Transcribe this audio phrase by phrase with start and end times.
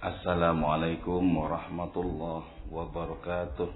[0.00, 3.68] Assalamualaikum warahmatullahi wabarakatuh.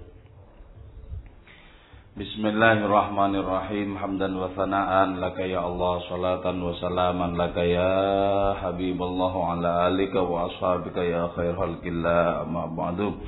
[2.17, 3.93] Bismillahirrahmanirrahim.
[3.93, 5.21] Hamdan wa sana'an.
[5.21, 11.53] Laka ya Allah Salatan wa salaman Laka ya Habibullah Ala alika wa ashabika ya khair
[11.53, 13.21] halkillah Amma ba'du.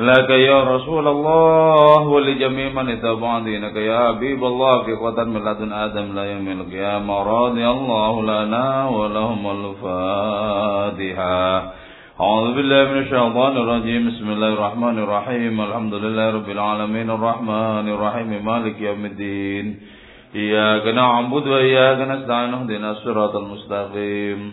[0.00, 6.32] Laka ya Rasulullah Wa li jami' man itaba'an dinaka ya Habibullah Kekuatan miladun Adam La
[6.32, 7.28] yamil qiyamah.
[7.28, 11.81] Radiyallahu lana wa lahum al-fatihah
[12.20, 14.08] أعوذ بالله من الشيطان الرجيم.
[14.08, 15.60] بسم الله الرحمن الرحيم.
[15.60, 17.10] الحمد لله رب العالمين.
[17.10, 18.44] الرحمن الرحيم.
[18.44, 19.80] مالك يوم الدين.
[20.34, 22.54] إياك نعبد وإياك نستعين.
[22.54, 24.52] اهدنا الصراط المستقيم.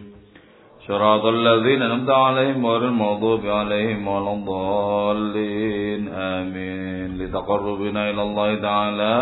[0.88, 6.02] صراط الذين أنعمت عليهم غير المغضوب عليهم ولا الضالين.
[6.14, 7.18] آمين.
[7.20, 9.16] لتقربنا إلى الله تعالى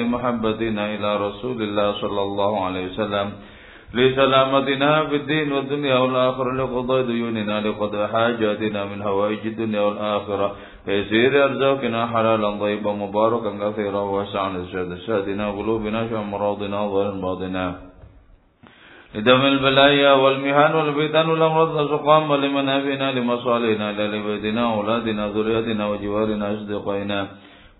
[0.00, 3.53] لمحبتنا إلى رسول الله صلى الله عليه وسلم.
[3.94, 10.48] لسلامتنا في الدين والدنيا والآخرة لقضاء ديوننا لقضاء حاجاتنا من هوائج الدنيا والآخرة.
[10.88, 17.66] يسير أرزاقنا حلالا طيبا مباركا كثيرا واسعا لسعد سادنا قلوبنا شام مراضنا ظهر باطنا.
[19.14, 27.20] لدم البلايا والمهان والفتن والأمراض والسقام ولمنافعنا لمصالحنا لبيتنا أولادنا ذريتنا وجوارنا أصدقائنا.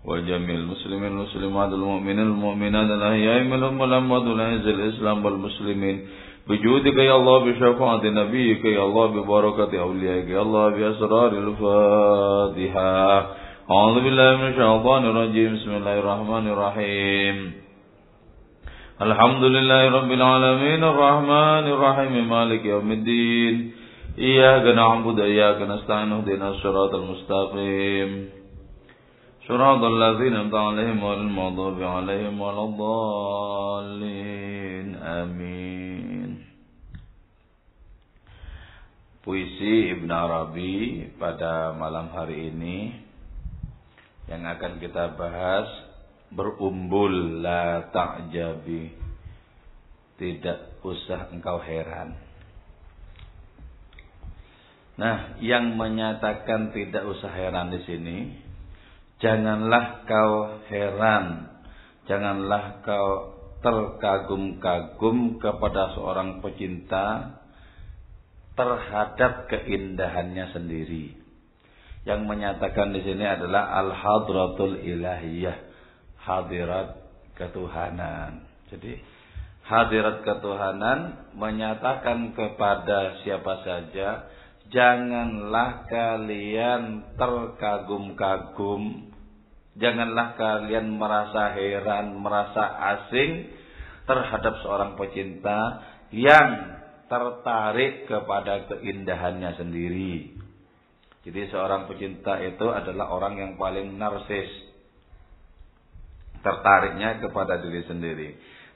[0.07, 6.07] وجميع المسلمين المسلمات المؤمنين المؤمنات الأحياء منهم والأموات والعز الإسلام والمسلمين.
[6.47, 13.27] بجودك يا الله بشفاعة نبيك يا الله ببركة أوليائك يا الله بأسرار الفاتحة.
[13.71, 15.53] أعوذ بالله من الشيطان الرجيم.
[15.55, 17.37] بسم الله الرحمن الرحيم.
[19.01, 20.83] الحمد لله رب العالمين.
[20.83, 22.29] الرحمن الرحيم.
[22.29, 23.71] مالك يوم الدين.
[24.19, 28.34] إياك نعبد إياك نستعين اهدنا الصراط المستقيم.
[29.50, 34.06] صراط الذين أنعمت عليهم غير المغضوب عليهم ولا الضالين
[34.94, 36.30] آمين
[39.20, 42.88] Puisi Ibn Arabi pada malam hari ini
[44.32, 45.68] yang akan kita bahas
[46.32, 48.96] berumbul la ta'jabi
[50.16, 52.16] tidak usah engkau heran
[55.00, 58.18] Nah, yang menyatakan tidak usah heran di sini
[59.23, 61.47] Janganlah kau heran,
[62.03, 67.39] janganlah kau terkagum-kagum kepada seorang pecinta
[68.53, 71.15] terhadap keindahannya sendiri.
[72.05, 75.57] Yang menyatakan di sini adalah al-hadratul ilahiyah,
[76.21, 77.01] hadirat
[77.33, 78.45] ketuhanan.
[78.69, 78.99] Jadi
[79.65, 84.29] hadirat ketuhanan menyatakan kepada siapa saja
[84.69, 89.11] janganlah kalian terkagum-kagum,
[89.77, 92.63] janganlah kalian merasa heran, merasa
[92.97, 93.51] asing
[94.05, 95.81] terhadap seorang pecinta
[96.13, 100.33] yang tertarik kepada keindahannya sendiri.
[101.25, 104.49] Jadi seorang pecinta itu adalah orang yang paling narsis.
[106.45, 108.29] Tertariknya kepada diri sendiri.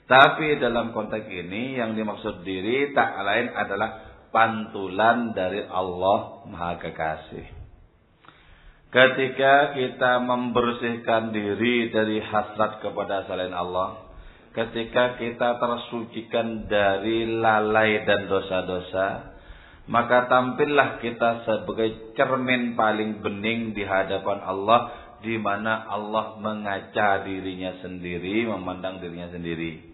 [0.09, 7.45] Tapi dalam konteks ini yang dimaksud diri tak lain adalah pantulan dari Allah Maha Kekasih.
[8.89, 14.09] Ketika kita membersihkan diri dari hasrat kepada selain Allah,
[14.57, 19.37] ketika kita tersucikan dari lalai dan dosa-dosa,
[19.85, 27.77] maka tampillah kita sebagai cermin paling bening di hadapan Allah di mana Allah mengaca dirinya
[27.85, 29.88] sendiri, memandang dirinya sendiri.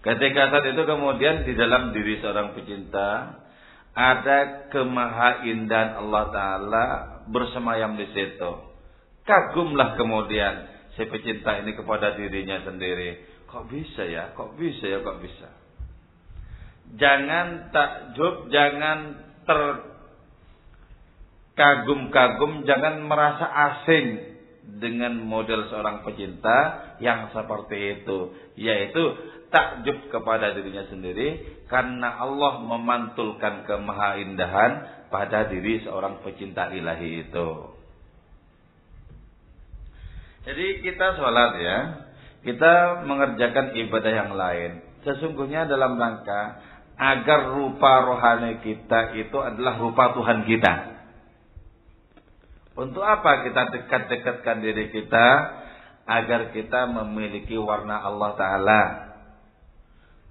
[0.00, 3.36] Ketika saat itu kemudian di dalam diri seorang pecinta
[3.92, 6.84] ada kemahaindahan Allah Ta'ala
[7.28, 8.50] bersemayam di situ.
[9.28, 13.28] Kagumlah kemudian si pecinta ini kepada dirinya sendiri.
[13.44, 14.32] Kok bisa ya?
[14.32, 15.04] Kok bisa ya?
[15.04, 15.48] Kok bisa?
[16.96, 19.20] Jangan takjub, jangan
[21.54, 24.29] terkagum-kagum, jangan merasa asing
[24.66, 26.58] dengan model seorang pecinta
[27.00, 28.18] yang seperti itu.
[28.56, 29.02] Yaitu
[29.50, 34.72] takjub kepada dirinya sendiri karena Allah memantulkan kemahaindahan
[35.10, 37.48] pada diri seorang pecinta ilahi itu.
[40.40, 41.78] Jadi kita sholat ya,
[42.46, 44.80] kita mengerjakan ibadah yang lain.
[45.04, 46.64] Sesungguhnya dalam rangka
[46.96, 50.99] agar rupa rohani kita itu adalah rupa Tuhan kita.
[52.80, 55.28] Untuk apa kita dekat-dekatkan diri kita
[56.08, 58.82] agar kita memiliki warna Allah Ta'ala?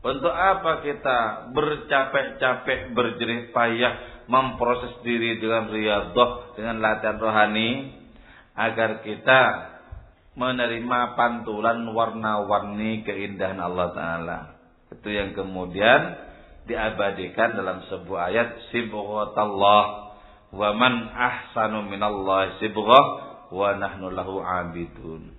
[0.01, 1.18] Untuk apa kita
[1.54, 7.94] bercapek-capek, berjerih payah, memproses diri dengan riadah, dengan latihan rohani,
[8.57, 9.42] agar kita
[10.34, 14.40] menerima pantulan warna-warni keindahan Allah Ta'ala.
[14.90, 16.18] Itu yang kemudian
[16.66, 20.09] diabadikan dalam sebuah ayat sibghatallah
[20.50, 23.06] wa man ahsanu minallah sibghah
[23.54, 25.34] wa nahnu lahu abidun.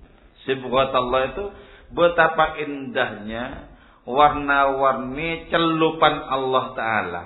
[0.46, 1.44] Sibghatallah itu
[1.92, 3.70] betapa indahnya
[4.08, 7.22] warna-warni celupan Allah taala.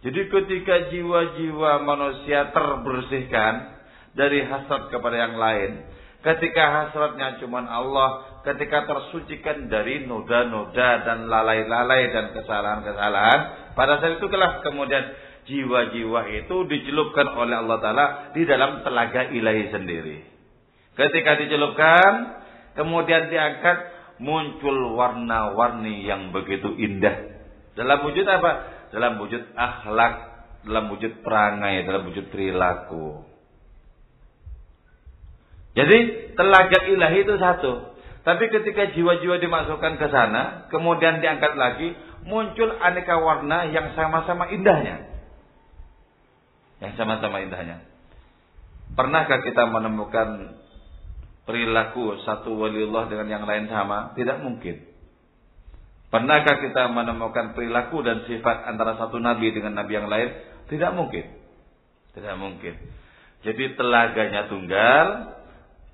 [0.00, 3.54] Jadi ketika jiwa-jiwa manusia terbersihkan
[4.16, 5.84] dari hasrat kepada yang lain,
[6.24, 13.40] ketika hasratnya cuma Allah, ketika tersucikan dari noda-noda dan lalai-lalai dan kesalahan-kesalahan,
[13.76, 15.04] pada saat itu itulah kemudian
[15.50, 20.18] jiwa-jiwa itu dicelupkan oleh Allah Ta'ala di dalam telaga ilahi sendiri.
[20.94, 22.12] Ketika dicelupkan,
[22.78, 23.78] kemudian diangkat,
[24.22, 27.42] muncul warna-warni yang begitu indah.
[27.74, 28.80] Dalam wujud apa?
[28.90, 30.14] dalam wujud akhlak,
[30.66, 33.22] dalam wujud perangai, dalam wujud perilaku.
[35.78, 35.98] Jadi
[36.34, 37.72] telaga ilahi itu satu.
[38.20, 45.08] Tapi ketika jiwa-jiwa dimasukkan ke sana, kemudian diangkat lagi, muncul aneka warna yang sama-sama indahnya.
[46.80, 47.84] Yang sama-sama indahnya.
[48.96, 50.58] Pernahkah kita menemukan
[51.44, 54.16] perilaku satu waliullah dengan yang lain sama?
[54.16, 54.90] Tidak mungkin.
[56.10, 60.34] Pernahkah kita menemukan perilaku dan sifat antara satu nabi dengan nabi yang lain?
[60.66, 61.22] Tidak mungkin.
[62.18, 62.74] Tidak mungkin.
[63.46, 65.06] Jadi telaganya tunggal,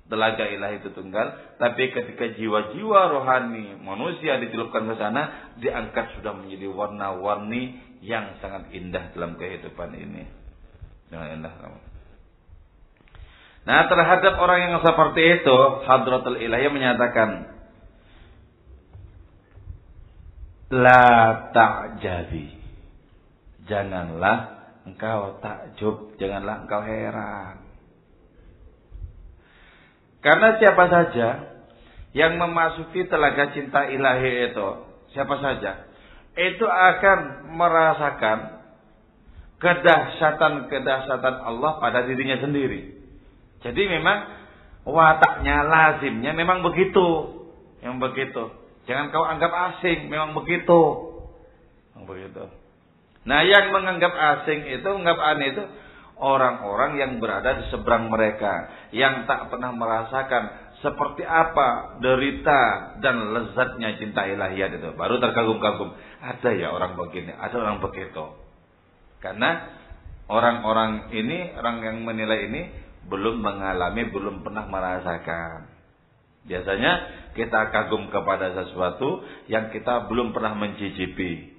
[0.09, 6.65] telaga ilahi itu tunggal, tapi ketika jiwa-jiwa rohani manusia dicelupkan ke sana, diangkat sudah menjadi
[6.71, 10.36] warna-warni yang sangat indah dalam kehidupan ini.
[11.07, 11.53] Sangat indah.
[13.67, 17.29] Nah, terhadap orang yang seperti itu, Hadratul Ilahi menyatakan,
[20.71, 21.03] La
[21.51, 22.59] ta'jabi.
[23.67, 24.57] Janganlah
[24.87, 27.67] engkau takjub, janganlah engkau heran.
[30.23, 31.27] Karena siapa saja
[32.15, 34.67] yang memasuki telaga cinta ilahi itu,
[35.11, 35.87] siapa saja,
[36.35, 38.56] itu akan merasakan
[39.57, 42.93] kedahsyatan-kedahsyatan Allah pada dirinya sendiri.
[43.65, 44.17] Jadi memang
[44.85, 47.37] wataknya, lazimnya memang begitu.
[47.81, 48.43] Yang begitu.
[48.85, 50.81] Jangan kau anggap asing, memang begitu.
[51.93, 52.43] Memang begitu.
[53.27, 55.63] Nah, yang menganggap asing itu, menganggap aneh itu
[56.17, 63.97] orang-orang yang berada di seberang mereka, yang tak pernah merasakan seperti apa derita dan lezatnya
[63.97, 64.89] cinta ilahiyat itu.
[64.93, 65.91] Baru terkagum-kagum.
[66.21, 68.46] Ada ya orang begini, ada orang begitu.
[69.23, 69.73] Karena
[70.29, 72.61] orang-orang ini, orang yang menilai ini
[73.07, 75.77] belum mengalami, belum pernah merasakan.
[76.47, 76.91] Biasanya
[77.35, 81.55] kita kagum kepada sesuatu yang kita belum pernah mencicipi.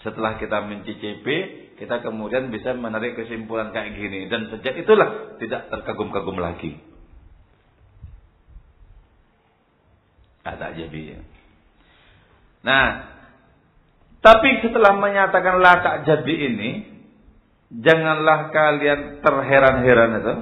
[0.00, 1.36] Setelah kita mencicipi,
[1.76, 4.28] kita kemudian bisa menarik kesimpulan kayak gini.
[4.28, 6.76] Dan sejak itulah tidak terkagum-kagum lagi.
[10.44, 11.20] Ada jadi.
[12.64, 13.09] Nah,
[14.20, 16.70] tapi setelah menyatakan tak jadi ini,
[17.72, 20.34] janganlah kalian terheran-heran itu.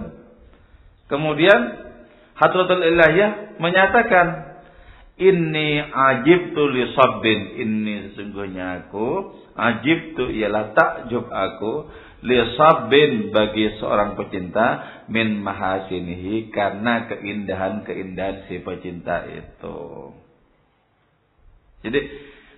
[1.09, 1.61] Kemudian
[2.39, 4.27] Hadratul Ilahiyah menyatakan
[5.19, 11.91] Inni ajib tu li sabbin Inni sesungguhnya aku Ajib tu ialah takjub aku
[12.23, 20.15] Li sabbin bagi seorang pecinta Min mahasinihi Karena keindahan-keindahan si pecinta itu
[21.83, 22.01] Jadi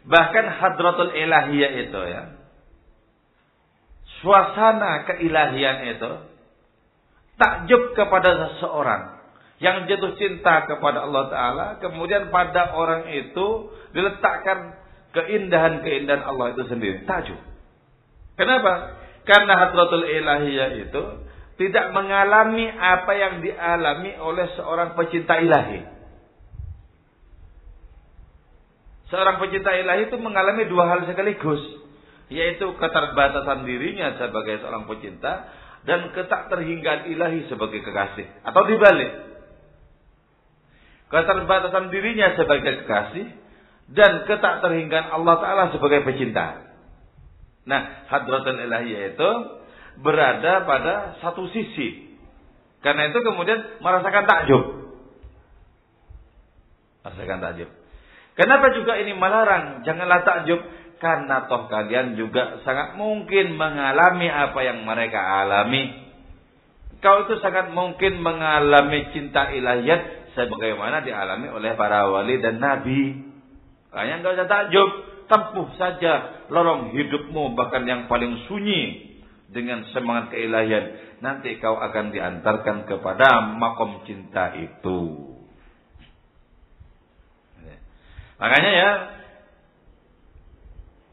[0.08, 2.22] Bahkan hadratul ilahiyah itu ya
[4.20, 6.10] Suasana keilahian itu
[7.40, 9.20] Takjub kepada seseorang
[9.60, 14.72] yang jatuh cinta kepada Allah Ta'ala, kemudian pada orang itu diletakkan
[15.12, 17.04] keindahan-keindahan Allah itu sendiri.
[17.04, 17.36] Tajuk.
[18.40, 18.96] Kenapa?
[19.28, 21.02] Karena hadratul ilahiyah itu
[21.60, 25.99] tidak mengalami apa yang dialami oleh seorang pecinta ilahi.
[29.10, 31.60] Seorang pecinta ilahi itu mengalami dua hal sekaligus.
[32.30, 35.50] Yaitu keterbatasan dirinya sebagai seorang pecinta
[35.82, 38.26] dan ketak terhinggaan ilahi sebagai kekasih.
[38.46, 39.30] Atau dibalik
[41.10, 43.26] keterbatasan dirinya sebagai kekasih
[43.90, 46.70] dan ketak terhinggan Allah Ta'ala sebagai pecinta.
[47.66, 49.30] Nah, hadratul ilahiyah itu
[50.00, 52.14] berada pada satu sisi.
[52.80, 54.62] Karena itu kemudian merasakan takjub.
[57.04, 57.70] Merasakan takjub.
[58.40, 59.84] Kenapa juga ini melarang?
[59.84, 60.60] Janganlah takjub.
[60.96, 65.92] Karena toh kalian juga sangat mungkin mengalami apa yang mereka alami.
[67.00, 73.16] Kau itu sangat mungkin mengalami cinta ilahiyat sebagaimana dialami oleh para wali dan nabi.
[73.92, 74.88] Kalian enggak usah takjub,
[75.28, 79.16] tempuh saja lorong hidupmu bahkan yang paling sunyi
[79.48, 81.16] dengan semangat keilahian.
[81.24, 85.29] Nanti kau akan diantarkan kepada makom cinta itu.
[88.40, 88.90] Makanya ya,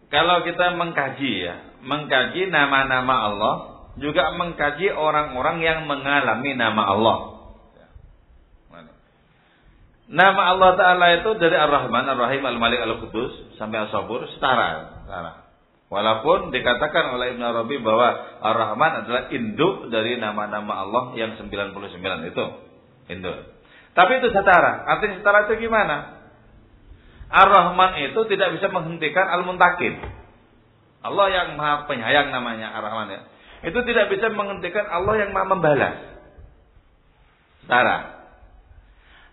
[0.07, 3.55] kalau kita mengkaji ya, mengkaji nama-nama Allah,
[4.00, 7.17] juga mengkaji orang-orang yang mengalami nama Allah.
[10.07, 15.03] Nama Allah Ta'ala itu dari Ar-Rahman, Ar-Rahim, Al-Malik, Al-Qudus sampai As-Sabur setara.
[15.03, 15.51] setara.
[15.91, 22.46] Walaupun dikatakan oleh Ibn Arabi bahwa Ar-Rahman adalah induk dari nama-nama Allah yang 99 itu.
[23.12, 23.51] Induk.
[23.91, 24.88] Tapi itu setara.
[24.96, 26.16] Artinya setara itu gimana?
[27.27, 30.00] Ar-Rahman itu tidak bisa menghentikan Al-Muntakim.
[31.03, 33.22] Allah yang maha penyayang namanya Ar-Rahman ya.
[33.67, 35.96] Itu tidak bisa menghentikan Allah yang maha membalas.
[37.63, 37.98] Setara.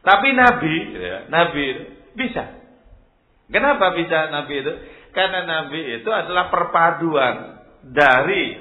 [0.05, 1.65] Tapi Nabi, ya, Nabi
[2.19, 2.45] bisa.
[3.49, 4.73] Kenapa bisa Nabi itu?
[5.15, 7.63] Karena Nabi itu adalah perpaduan
[7.95, 8.59] dari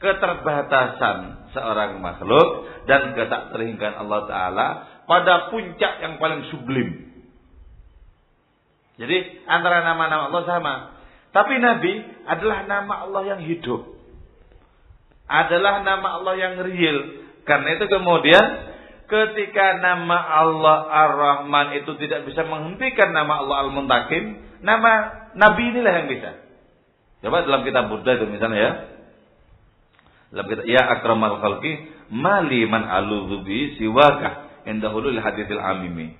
[0.00, 4.66] keterbatasan seorang makhluk dan ketakterhinggan Allah Ta'ala
[5.08, 7.05] pada puncak yang paling sublim.
[8.96, 10.74] Jadi antara nama-nama Allah sama.
[11.32, 11.92] Tapi Nabi
[12.24, 13.92] adalah nama Allah yang hidup.
[15.28, 16.98] Adalah nama Allah yang real.
[17.44, 18.44] Karena itu kemudian
[19.06, 24.92] ketika nama Allah Ar-Rahman itu tidak bisa menghentikan nama Allah Al-Muntakim, nama
[25.36, 26.30] Nabi inilah yang bisa.
[27.20, 28.72] Coba dalam kitab Buddha itu misalnya ya.
[30.32, 36.14] Dalam kitab Ya Akramal Khalqi Mali man aludhubi siwaka indahulul hadithil amimi.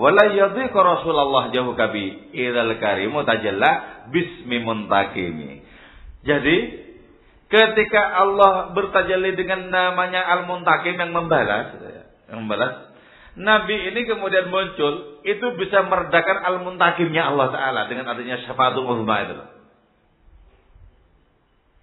[0.00, 5.60] Wala Rasulullah jauh kabi idal karimu tajalla bismi muntakimi.
[6.24, 6.56] Jadi
[7.52, 11.76] ketika Allah bertajalli dengan namanya Al-Muntakim yang membalas,
[12.32, 12.90] yang membalas,
[13.36, 19.34] Nabi ini kemudian muncul, itu bisa meredakan Al-Muntakimnya Allah Ta'ala dengan adanya syafaatul uzma itu.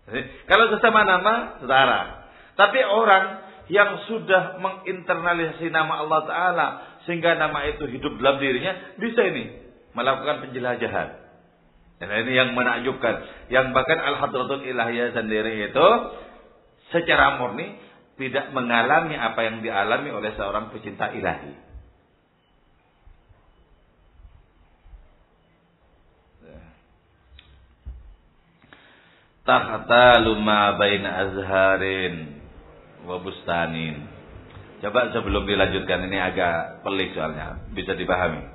[0.07, 1.99] Jadi, kalau sesama nama, saudara.
[2.57, 3.25] Tapi orang
[3.67, 6.67] yang sudah menginternalisasi nama Allah Ta'ala
[7.07, 9.63] sehingga nama itu hidup dalam dirinya, bisa ini
[9.95, 11.09] melakukan penjelajahan.
[11.97, 13.47] Dan ini yang menakjubkan.
[13.49, 15.87] Yang bahkan Al-Hadratul Ilahiyah sendiri itu
[16.91, 17.79] secara murni
[18.19, 21.65] tidak mengalami apa yang dialami oleh seorang pecinta ilahi.
[29.47, 32.43] Tahta luma baina azharin
[33.07, 34.16] wa bustanin.
[34.77, 38.45] Coba sebelum dilanjutkan ini agak pelik soalnya, bisa dipahami.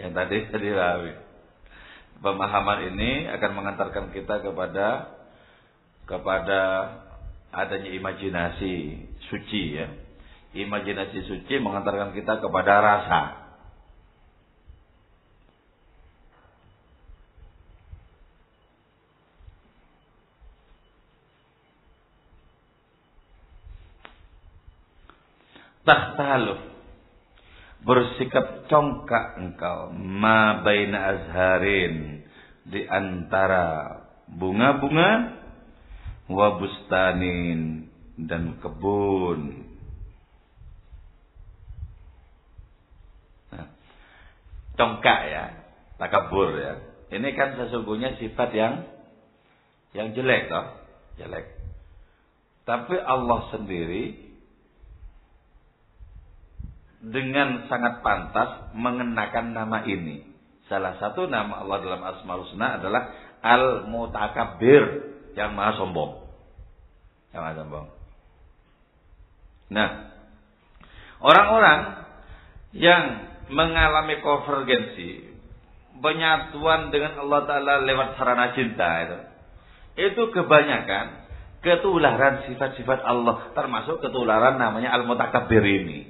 [0.00, 1.12] Yang tadi tadi dipahami.
[2.18, 5.14] Pemahaman ini akan mengantarkan kita kepada
[6.08, 6.60] kepada
[7.52, 8.74] adanya imajinasi
[9.28, 9.86] suci ya.
[10.56, 13.22] Imajinasi suci mengantarkan kita kepada rasa.
[25.88, 26.60] Tahtaluf
[27.88, 32.20] bersikap congkak engkau ma baina azharin
[32.68, 33.96] di antara
[34.28, 35.40] bunga-bunga
[36.28, 37.88] wa bustanin
[38.20, 39.64] dan kebun.
[43.56, 43.72] Nah,
[44.76, 45.44] congkak ya
[45.96, 46.74] takabur ya.
[47.08, 48.84] Ini kan sesungguhnya sifat yang
[49.96, 50.66] yang jelek toh
[51.16, 51.56] jelek.
[52.68, 54.27] Tapi Allah sendiri
[56.98, 60.26] dengan sangat pantas mengenakan nama ini.
[60.66, 64.84] Salah satu nama Allah dalam Asmaul Husna adalah Al-Mutakabbir,
[65.38, 66.26] yang maha sombong.
[67.32, 67.86] Yang maha sombong.
[69.68, 69.88] Nah,
[71.22, 71.80] orang-orang
[72.76, 73.02] yang
[73.48, 75.24] mengalami konvergensi,
[76.02, 79.18] penyatuan dengan Allah Ta'ala lewat sarana cinta itu,
[79.98, 81.26] itu kebanyakan
[81.64, 86.07] ketularan sifat-sifat Allah, termasuk ketularan namanya Al-Mutakabbir ini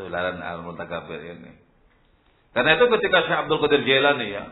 [0.00, 1.52] ketularan al-mutakabir ini.
[2.56, 4.44] Karena itu ketika Syekh Abdul Qadir Jailani ya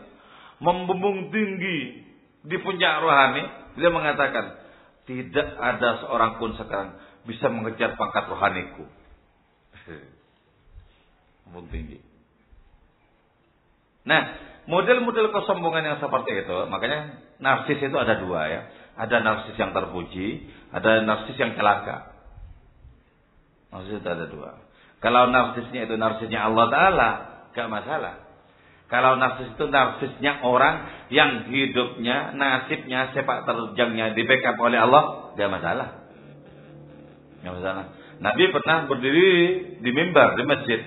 [0.61, 2.05] membumbung tinggi
[2.45, 3.43] di puncak rohani,
[3.81, 4.61] dia mengatakan
[5.09, 8.85] tidak ada seorang pun sekarang bisa mengejar pangkat rohaniku.
[11.49, 11.97] Membumbung tinggi.
[14.05, 14.21] Nah,
[14.69, 18.61] model-model kesombongan yang seperti itu, makanya narsis itu ada dua ya.
[18.99, 22.15] Ada narsis yang terpuji, ada narsis yang celaka.
[23.73, 24.68] Narsis itu ada dua.
[24.99, 27.09] Kalau narsisnya itu narsisnya Allah Ta'ala,
[27.55, 28.29] gak masalah.
[28.89, 35.49] Kalau narsis itu narsisnya orang yang hidupnya, nasibnya, sepak terjangnya di backup oleh Allah, gak
[35.49, 35.87] masalah.
[37.45, 37.85] Gak masalah.
[38.19, 39.29] Nabi pernah berdiri
[39.79, 40.81] di mimbar, di masjid.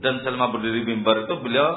[0.00, 1.68] Dan selama berdiri di mimbar itu beliau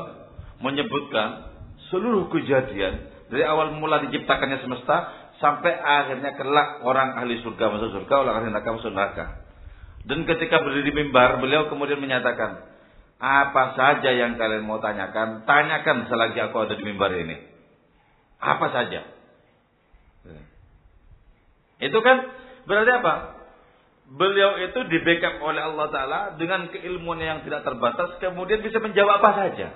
[0.63, 1.51] menyebutkan
[1.91, 8.13] seluruh kejadian dari awal mula diciptakannya semesta sampai akhirnya kelak orang ahli surga masuk surga,
[8.23, 9.42] orang ahli neraka masuk neraka.
[10.03, 12.75] Dan ketika berdiri di mimbar, beliau kemudian menyatakan,
[13.23, 17.39] Apa saja yang kalian mau tanyakan, tanyakan selagi aku ada di mimbar ini.
[18.43, 19.07] Apa saja.
[21.79, 22.17] Itu kan
[22.67, 23.13] berarti apa?
[24.13, 29.23] Beliau itu di backup oleh Allah Ta'ala dengan keilmuan yang tidak terbatas, kemudian bisa menjawab
[29.23, 29.67] apa saja.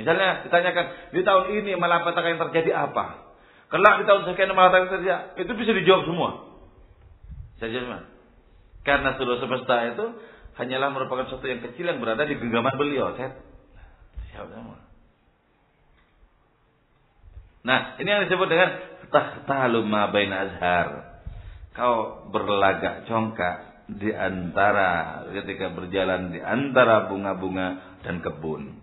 [0.00, 3.28] Misalnya ditanyakan, di tahun ini malapetaka yang terjadi apa?
[3.68, 6.30] Kelak di tahun sekian malapetaka yang terjadi, itu bisa dijawab semua.
[7.60, 8.19] Saja semua.
[8.80, 10.06] Karena seluruh semesta itu
[10.56, 13.12] hanyalah merupakan sesuatu yang kecil yang berada di genggaman beliau.
[13.16, 13.36] Saya.
[17.60, 18.70] Nah, ini yang disebut dengan
[19.12, 21.20] tahtalu ma bain azhar.
[21.76, 28.80] Kau berlagak congkak di antara ketika berjalan di antara bunga-bunga dan kebun.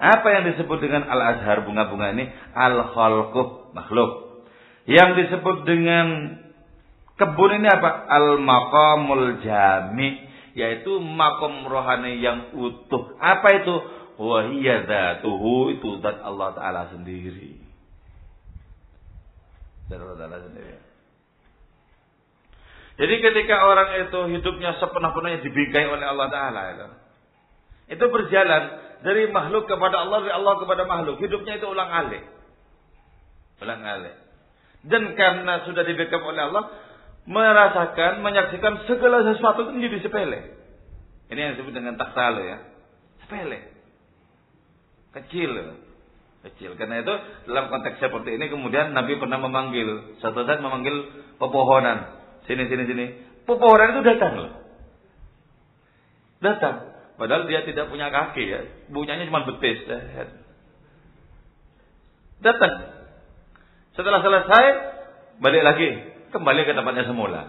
[0.00, 2.24] Apa yang disebut dengan al-azhar bunga-bunga ini?
[2.56, 4.44] Al-khalquh makhluk.
[4.88, 6.39] Yang disebut dengan
[7.20, 8.08] kebun ini apa?
[8.08, 13.14] Al-maqamul jami yaitu makom rohani yang utuh.
[13.20, 13.74] Apa itu?
[14.20, 14.84] Wahiyya
[15.72, 17.56] itu zat Allah taala sendiri.
[19.88, 20.76] Zat Allah taala sendiri.
[23.00, 26.88] Jadi ketika orang itu hidupnya sepenuh-penuhnya dibingkai oleh Allah taala itu.
[27.96, 28.62] Itu berjalan
[29.00, 31.16] dari makhluk kepada Allah, dari Allah kepada makhluk.
[31.16, 32.24] Hidupnya itu ulang alik.
[33.64, 34.14] Ulang alik.
[34.84, 36.64] Dan karena sudah dibackup oleh Allah,
[37.30, 40.40] merasakan, menyaksikan segala sesuatu itu menjadi sepele.
[41.30, 42.58] Ini yang disebut dengan taksalo ya.
[43.22, 43.70] Sepele.
[45.14, 45.78] Kecil.
[46.42, 46.74] Kecil.
[46.74, 47.14] Karena itu
[47.46, 50.18] dalam konteks seperti ini kemudian Nabi pernah memanggil.
[50.18, 51.06] Satu saat memanggil
[51.38, 52.18] pepohonan.
[52.50, 53.06] Sini, sini, sini.
[53.46, 54.52] Pepohonan itu datang loh.
[56.42, 56.76] Datang.
[57.14, 58.60] Padahal dia tidak punya kaki ya.
[58.90, 59.86] Bunyanya cuma betis.
[62.42, 62.74] Datang.
[63.94, 64.64] Setelah selesai,
[65.38, 67.42] balik lagi kembali ke tempatnya semula.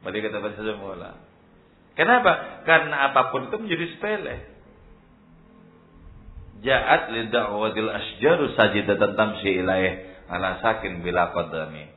[0.00, 1.10] Kembali ke tempatnya semula.
[1.92, 2.64] Kenapa?
[2.64, 4.36] Karena apa pun itu menjadi sepele.
[6.62, 9.92] Ja'at li da'watil asjaru sajidatan tamshi ilaih
[10.30, 11.90] ala sakin bila qadami.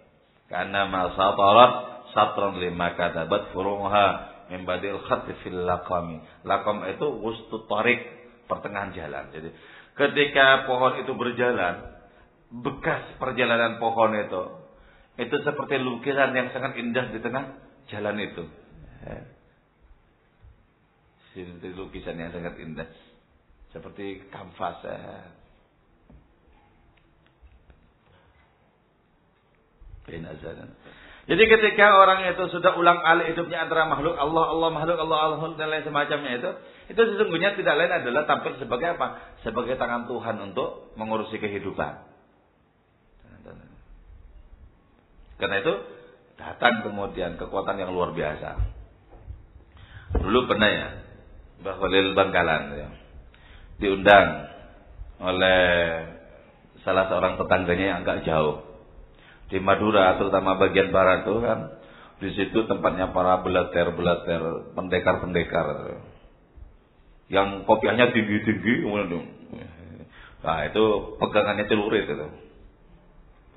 [0.51, 1.73] Karena ma satarat
[2.12, 4.08] satran lima katabat furuha
[4.51, 5.63] min badil khatti fil.
[5.63, 8.04] Laqam itu wustu tarik,
[8.51, 9.32] pertengahan jalan.
[9.32, 9.49] Jadi
[9.95, 11.95] ketika pohon itu berjalan,
[12.51, 14.64] bekas perjalanan pohon itu
[15.15, 17.56] itu seperti lukisan yang sangat indah di tengah
[17.88, 18.43] jalan itu.
[21.32, 22.88] Seperti lukisan yang sangat indah.
[23.71, 24.84] Seperti kanvas.
[31.25, 35.58] Jadi ketika orang itu sudah ulang alik hidupnya antara makhluk Allah, Allah makhluk Allah, Allah
[35.58, 36.49] dan lain semacamnya itu,
[36.93, 39.34] itu sesungguhnya tidak lain adalah tampil sebagai apa?
[39.41, 42.14] Sebagai tangan Tuhan untuk mengurusi kehidupan.
[45.36, 45.74] Karena itu
[46.39, 48.56] datang kemudian kekuatan yang luar biasa.
[50.15, 50.88] Dulu pernah ya,
[51.60, 52.89] Mbah Khalil Bangkalan ya,
[53.84, 54.28] diundang
[55.19, 55.63] oleh
[56.88, 58.63] salah seorang tetangganya yang agak jauh.
[59.52, 61.60] Di Madura terutama bagian barat itu kan
[62.15, 66.00] di situ tempatnya para belater-belater pendekar-pendekar.
[67.28, 68.86] Yang kopiahnya tinggi-tinggi
[70.45, 72.28] nah itu pegangannya celurit itu.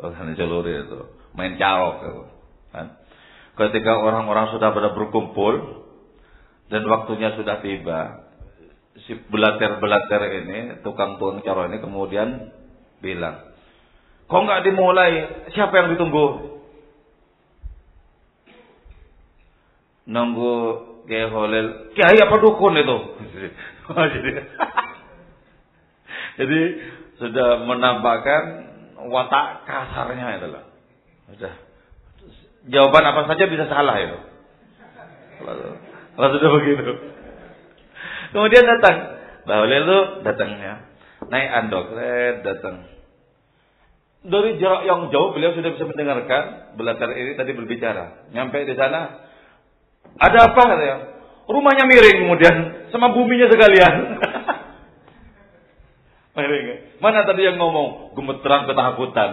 [0.01, 2.23] Pegangannya celurit itu main carok gitu.
[2.73, 2.87] Kan?
[3.59, 5.85] Ketika orang-orang sudah pada berkumpul
[6.71, 8.29] dan waktunya sudah tiba,
[9.07, 12.55] si belater-belater ini, tukang-tukang caro ini kemudian
[13.03, 13.51] bilang,
[14.31, 15.11] kok nggak dimulai?
[15.55, 16.27] Siapa yang ditunggu?
[20.09, 20.55] Nunggu
[21.05, 22.97] Kiai Holil, Kiai apa dukun itu?
[26.39, 26.61] Jadi
[27.19, 28.43] sudah menampakkan
[29.11, 30.49] watak kasarnya itu
[31.29, 31.37] loh.
[31.37, 31.55] Sudah.
[32.69, 34.19] Jawaban apa saja bisa salah itu.
[36.17, 36.93] Kalau sudah begitu.
[38.33, 38.97] Kemudian datang.
[39.45, 40.85] Bahwa itu datangnya.
[41.29, 41.97] Naik andok.
[42.45, 42.77] Datang.
[44.29, 48.29] Dari jarak yang jauh beliau sudah bisa mendengarkan belajar ini tadi berbicara.
[48.35, 49.31] Nyampe di sana.
[50.19, 50.99] Ada apa katanya?
[51.49, 52.55] Rumahnya miring kemudian
[52.93, 53.95] sama buminya sekalian.
[56.37, 56.67] miring.
[57.01, 59.29] Mana tadi yang ngomong gemeteran ketakutan?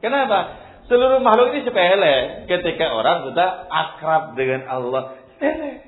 [0.00, 0.66] Kenapa?
[0.86, 5.18] Seluruh makhluk ini sepele ketika orang sudah akrab dengan Allah.
[5.34, 5.82] Sepele.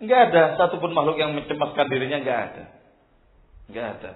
[0.00, 2.64] Enggak ada satupun makhluk yang mencemaskan dirinya enggak ada.
[3.68, 4.12] Enggak ada.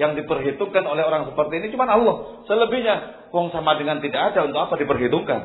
[0.00, 2.44] Yang diperhitungkan oleh orang seperti ini cuma Allah.
[2.48, 5.40] Selebihnya wong sama dengan tidak ada untuk apa diperhitungkan?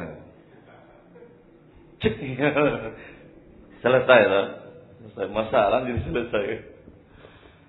[3.84, 4.46] selesai lah.
[5.04, 6.46] Selesai masalah jadi selesai.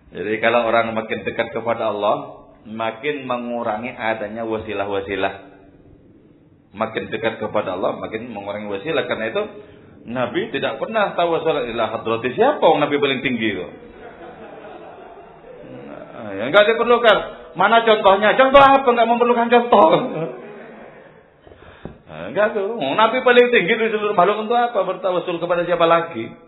[0.08, 5.34] Jadi kalau orang makin dekat kepada Allah, makin mengurangi adanya wasilah-wasilah.
[6.76, 9.08] Makin dekat kepada Allah, makin mengurangi wasilah.
[9.08, 9.42] Karena itu
[10.08, 13.66] Nabi tidak pernah tawasul ila hadrati siapa orang Nabi paling tinggi itu.
[16.18, 17.18] Nah, yang enggak diperlukan.
[17.56, 18.36] Mana contohnya?
[18.36, 18.88] Contoh apa?
[18.88, 19.88] Enggak memerlukan contoh.
[22.08, 22.76] Nah, enggak tuh.
[22.76, 24.80] Nabi paling tinggi di seluruh makhluk untuk apa?
[24.80, 26.47] Bertawasul kepada siapa lagi?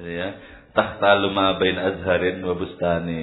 [0.00, 0.40] Gitu ya.
[0.72, 3.20] Tahta luma bain azharin wa bustani.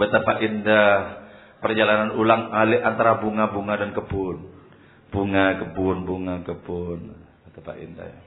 [0.00, 1.20] Betapa indah
[1.60, 4.48] perjalanan ulang alik antara bunga-bunga dan kebun.
[5.12, 7.12] Bunga, kebun, bunga, kebun.
[7.44, 8.20] Betapa indah ya.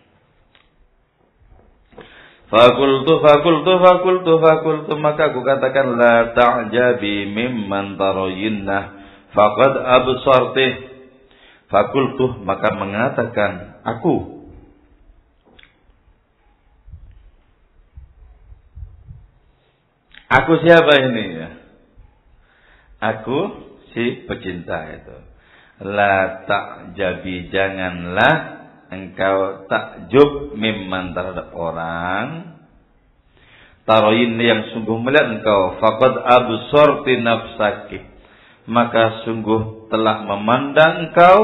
[2.46, 4.94] Fakultu, fakultu, fakultu, fakultu.
[5.02, 8.84] Maka aku katakan, La ta'jabi mimman taroyinnah.
[9.34, 10.74] Faqad absartih.
[11.74, 14.35] Fakultu, maka mengatakan, aku.
[20.26, 21.24] Aku siapa ini?
[21.38, 21.50] Ya?
[23.14, 23.40] Aku
[23.94, 25.18] si pecinta itu.
[25.86, 26.42] La
[26.96, 28.36] jadi janganlah
[28.90, 32.58] engkau takjub mimman terhadap orang.
[33.86, 35.78] Taroyin yang sungguh melihat engkau.
[35.78, 38.00] Faqad absorti nafsaki.
[38.66, 41.38] Maka sungguh telah memandang engkau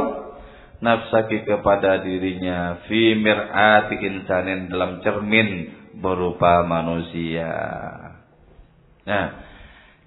[0.81, 2.81] nafsaki kepada dirinya.
[2.89, 5.69] Fi mir'ati insanin dalam cermin
[6.01, 7.53] berupa manusia
[9.11, 9.41] nah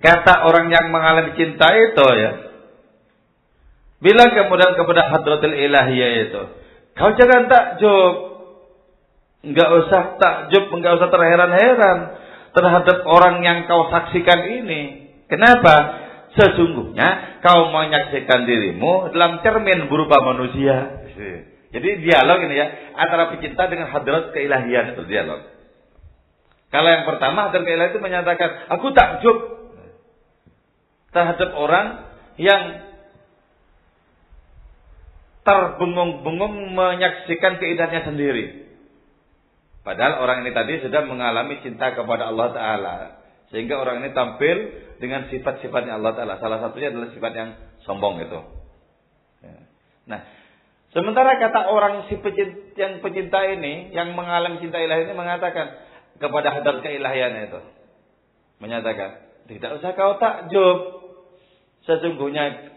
[0.04, 2.30] Kata orang yang mengalami cinta itu ya.
[4.04, 6.42] Bilang kemudian kepada hadratul ilahiyah itu.
[6.92, 8.14] Kau jangan takjub.
[9.48, 11.98] Enggak usah takjub, enggak usah terheran-heran
[12.52, 15.08] terhadap orang yang kau saksikan ini.
[15.32, 16.04] Kenapa?
[16.36, 21.00] Sesungguhnya kau menyaksikan dirimu dalam cermin berupa manusia.
[21.72, 25.53] Jadi dialog ini ya antara pecinta dengan hadrat keilahian itu dialog.
[26.74, 29.38] Kalau yang pertama hadrat keilahian itu menyatakan, aku takjub
[31.14, 32.02] terhadap orang
[32.34, 32.82] yang
[35.46, 38.66] terbengong-bengong menyaksikan keindahannya sendiri.
[39.86, 42.94] Padahal orang ini tadi sudah mengalami cinta kepada Allah Ta'ala.
[43.54, 44.56] Sehingga orang ini tampil
[44.98, 46.42] dengan sifat-sifatnya Allah Ta'ala.
[46.42, 47.54] Salah satunya adalah sifat yang
[47.86, 48.40] sombong itu.
[49.46, 49.62] Ya.
[50.10, 50.20] Nah,
[50.90, 56.54] sementara kata orang si pecinta, yang pecinta ini, yang mengalami cinta ilahi ini mengatakan kepada
[56.54, 57.60] hadar keilahian itu.
[58.62, 60.78] Menyatakan, tidak usah kau takjub.
[61.84, 62.72] Sesungguhnya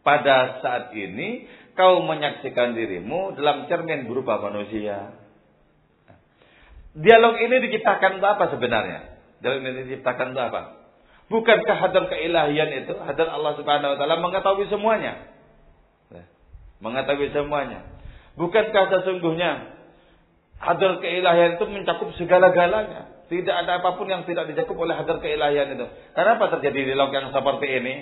[0.00, 1.44] pada saat ini
[1.76, 5.12] kau menyaksikan dirimu dalam cermin berupa manusia.
[6.96, 9.20] Dialog ini diciptakan untuk apa sebenarnya?
[9.44, 10.62] Dialog ini diciptakan untuk apa?
[11.28, 15.36] Bukankah hadar keilahian itu, hadar Allah Subhanahu wa taala mengetahui semuanya?
[16.80, 17.84] Mengetahui semuanya.
[18.36, 19.75] Bukankah sesungguhnya
[20.60, 23.26] hadar keilahian itu mencakup segala-galanya?
[23.26, 25.86] Tidak ada apa pun yang tidak dicakup oleh hadar keilahian itu.
[26.14, 27.94] Kenapa terjadi dialog yang seperti ini?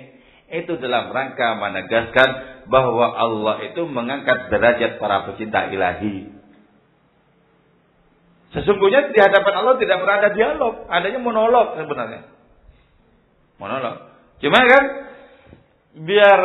[0.52, 2.28] Itu dalam rangka menegaskan
[2.68, 6.28] bahwa Allah itu mengangkat derajat para pecinta ilahi.
[8.52, 12.22] Sesungguhnya di hadapan Allah tidak pernah ada dialog, adanya monolog sebenarnya.
[13.58, 14.14] Monolog.
[14.38, 14.84] Cuma kan
[16.06, 16.40] biar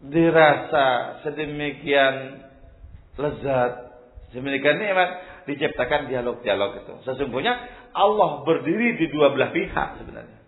[0.00, 0.86] dirasa
[1.26, 2.44] sedemikian
[3.20, 3.83] lezat,
[4.34, 5.10] sedemikian nikmat
[5.46, 6.94] diciptakan dialog-dialog itu.
[7.06, 7.54] Sesungguhnya
[7.94, 10.42] Allah berdiri di dua belah pihak sebenarnya.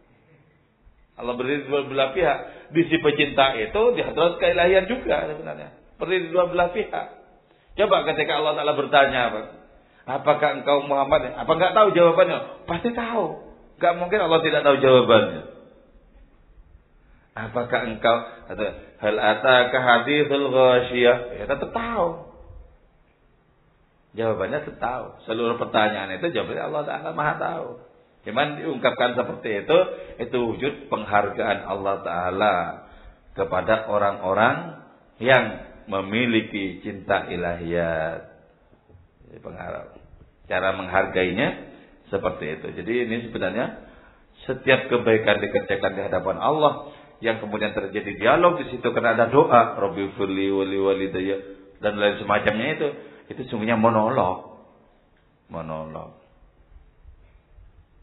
[1.14, 2.38] Allah berdiri di dua belah pihak.
[2.74, 5.70] Di si pecinta itu di hadrat keilahian juga sebenarnya.
[6.02, 7.06] Berdiri di dua belah pihak.
[7.78, 9.40] Coba ketika Allah Ta'ala bertanya apa?
[10.06, 11.34] Apakah engkau Muhammad?
[11.38, 12.66] Apa enggak tahu jawabannya?
[12.66, 13.54] Pasti tahu.
[13.78, 15.42] Enggak mungkin Allah tidak tahu jawabannya.
[17.36, 18.18] Apakah engkau
[18.48, 21.16] atau hal ataka hadithul ghasyiyah?
[21.36, 22.35] Ya tetap tahu.
[24.16, 25.06] Jawabannya tetap tahu.
[25.28, 27.68] Seluruh pertanyaan itu jawabannya Allah Ta'ala Maha tahu.
[28.26, 29.78] Cuman diungkapkan seperti itu,
[30.24, 32.54] itu wujud penghargaan Allah Ta'ala
[33.36, 34.82] kepada orang-orang
[35.20, 35.44] yang
[35.86, 38.34] memiliki cinta ilahiyat.
[39.36, 40.00] Pengharap.
[40.48, 41.48] Cara menghargainya
[42.08, 42.66] seperti itu.
[42.82, 43.84] Jadi ini sebenarnya
[44.48, 46.88] setiap kebaikan dikerjakan di hadapan Allah
[47.20, 49.76] yang kemudian terjadi dialog di situ karena ada doa
[50.16, 51.08] firli wali
[51.80, 52.88] dan lain semacamnya itu
[53.30, 54.58] itu sungguhnya monolog
[55.50, 56.26] monolog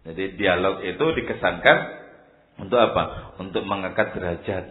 [0.03, 1.77] jadi dialog itu dikesankan
[2.59, 3.33] untuk apa?
[3.39, 4.65] Untuk mengangkat derajat.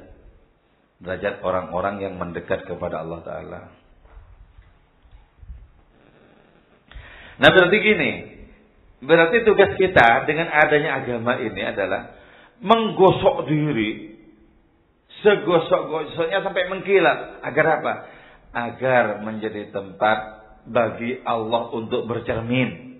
[1.02, 3.60] Derajat orang-orang yang mendekat kepada Allah Ta'ala.
[7.42, 8.10] Nah berarti gini.
[9.02, 12.14] Berarti tugas kita dengan adanya agama ini adalah
[12.62, 14.14] menggosok diri.
[15.26, 17.42] Segosok-gosoknya sampai mengkilat.
[17.42, 17.94] Agar apa?
[18.52, 22.92] Agar menjadi tempat bagi Allah untuk bercermin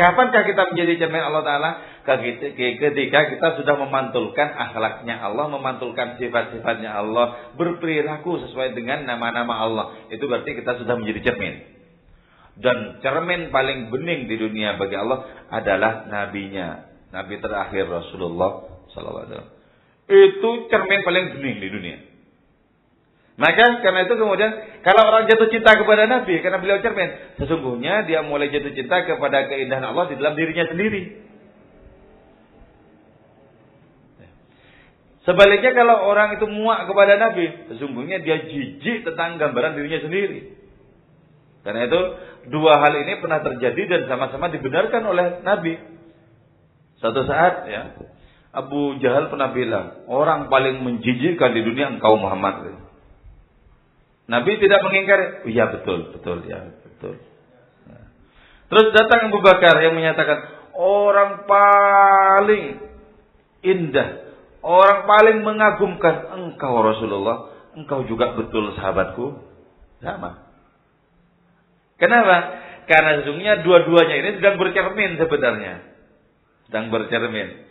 [0.00, 1.70] Kapankah kita menjadi cermin Allah Ta'ala?
[2.08, 9.86] Ketika kita sudah memantulkan akhlaknya Allah, memantulkan sifat-sifatnya Allah, berperilaku sesuai dengan nama-nama Allah.
[10.08, 11.54] Itu berarti kita sudah menjadi cermin.
[12.56, 16.88] Dan cermin paling bening di dunia bagi Allah adalah nabinya.
[17.12, 19.52] Nabi terakhir Rasulullah SAW.
[20.08, 21.98] Itu cermin paling bening di dunia.
[23.40, 24.52] Maka karena itu kemudian
[24.84, 29.48] kalau orang jatuh cinta kepada Nabi karena beliau cermin, sesungguhnya dia mulai jatuh cinta kepada
[29.48, 31.24] keindahan Allah di dalam dirinya sendiri.
[35.24, 40.60] Sebaliknya kalau orang itu muak kepada Nabi, sesungguhnya dia jijik tentang gambaran dirinya sendiri.
[41.64, 42.00] Karena itu
[42.52, 45.80] dua hal ini pernah terjadi dan sama-sama dibenarkan oleh Nabi.
[47.00, 47.82] Suatu saat ya,
[48.52, 52.89] Abu Jahal pernah bilang, orang paling menjijikkan di dunia engkau Muhammad.
[54.30, 55.42] Nabi tidak mengingkari.
[55.42, 57.18] Oh, iya betul, betul ya, betul.
[57.90, 58.06] Nah.
[58.70, 60.38] Terus datang Abu Bakar yang menyatakan
[60.78, 62.78] orang paling
[63.66, 64.30] indah,
[64.62, 69.50] orang paling mengagumkan engkau Rasulullah, engkau juga betul sahabatku.
[69.98, 70.46] Sama.
[71.98, 72.36] Kenapa?
[72.88, 75.84] Karena sesungguhnya dua-duanya ini sedang bercermin sebenarnya.
[76.70, 77.66] Sedang bercermin.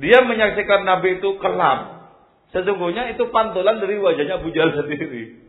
[0.00, 2.10] Dia menyaksikan Nabi itu kelam.
[2.50, 5.39] Sesungguhnya itu pantulan dari wajahnya Abu Jahal sendiri.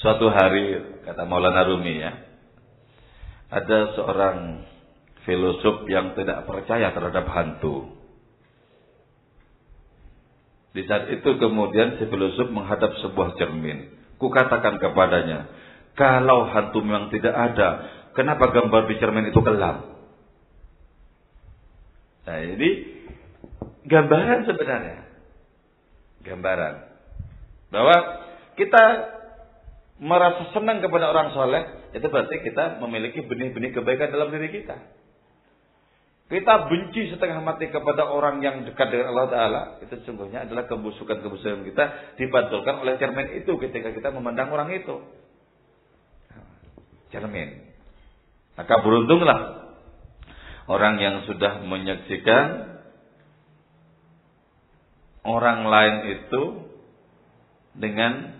[0.00, 2.12] Suatu hari, kata Maulana Rumi ya,
[3.52, 4.64] ada seorang
[5.28, 8.00] filosof yang tidak percaya terhadap hantu.
[10.72, 13.92] Di saat itu kemudian si filosof menghadap sebuah cermin.
[14.16, 15.52] Kukatakan kepadanya,
[16.00, 17.68] kalau hantu memang tidak ada,
[18.16, 20.00] kenapa gambar di cermin itu kelam?
[22.24, 22.70] Nah ini
[23.84, 24.98] gambaran sebenarnya.
[26.24, 26.74] Gambaran.
[27.68, 27.96] Bahwa
[28.56, 28.84] kita
[30.00, 34.76] merasa senang kepada orang soleh, itu berarti kita memiliki benih-benih kebaikan dalam diri kita.
[36.30, 39.62] Kita benci setengah mati kepada orang yang dekat dengan Allah Ta'ala.
[39.82, 41.84] Itu sesungguhnya adalah kebusukan-kebusukan kita
[42.22, 45.02] dibantulkan oleh cermin itu ketika kita memandang orang itu.
[47.10, 47.66] Cermin.
[48.54, 49.38] Maka beruntunglah
[50.70, 52.78] orang yang sudah menyaksikan
[55.26, 56.42] orang lain itu
[57.74, 58.39] dengan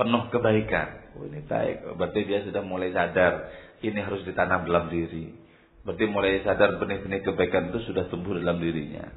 [0.00, 1.12] penuh kebaikan.
[1.20, 2.00] Oh, ini baik.
[2.00, 3.52] Berarti dia sudah mulai sadar.
[3.84, 5.36] Ini harus ditanam dalam diri.
[5.84, 9.12] Berarti mulai sadar benih-benih kebaikan itu sudah tumbuh dalam dirinya.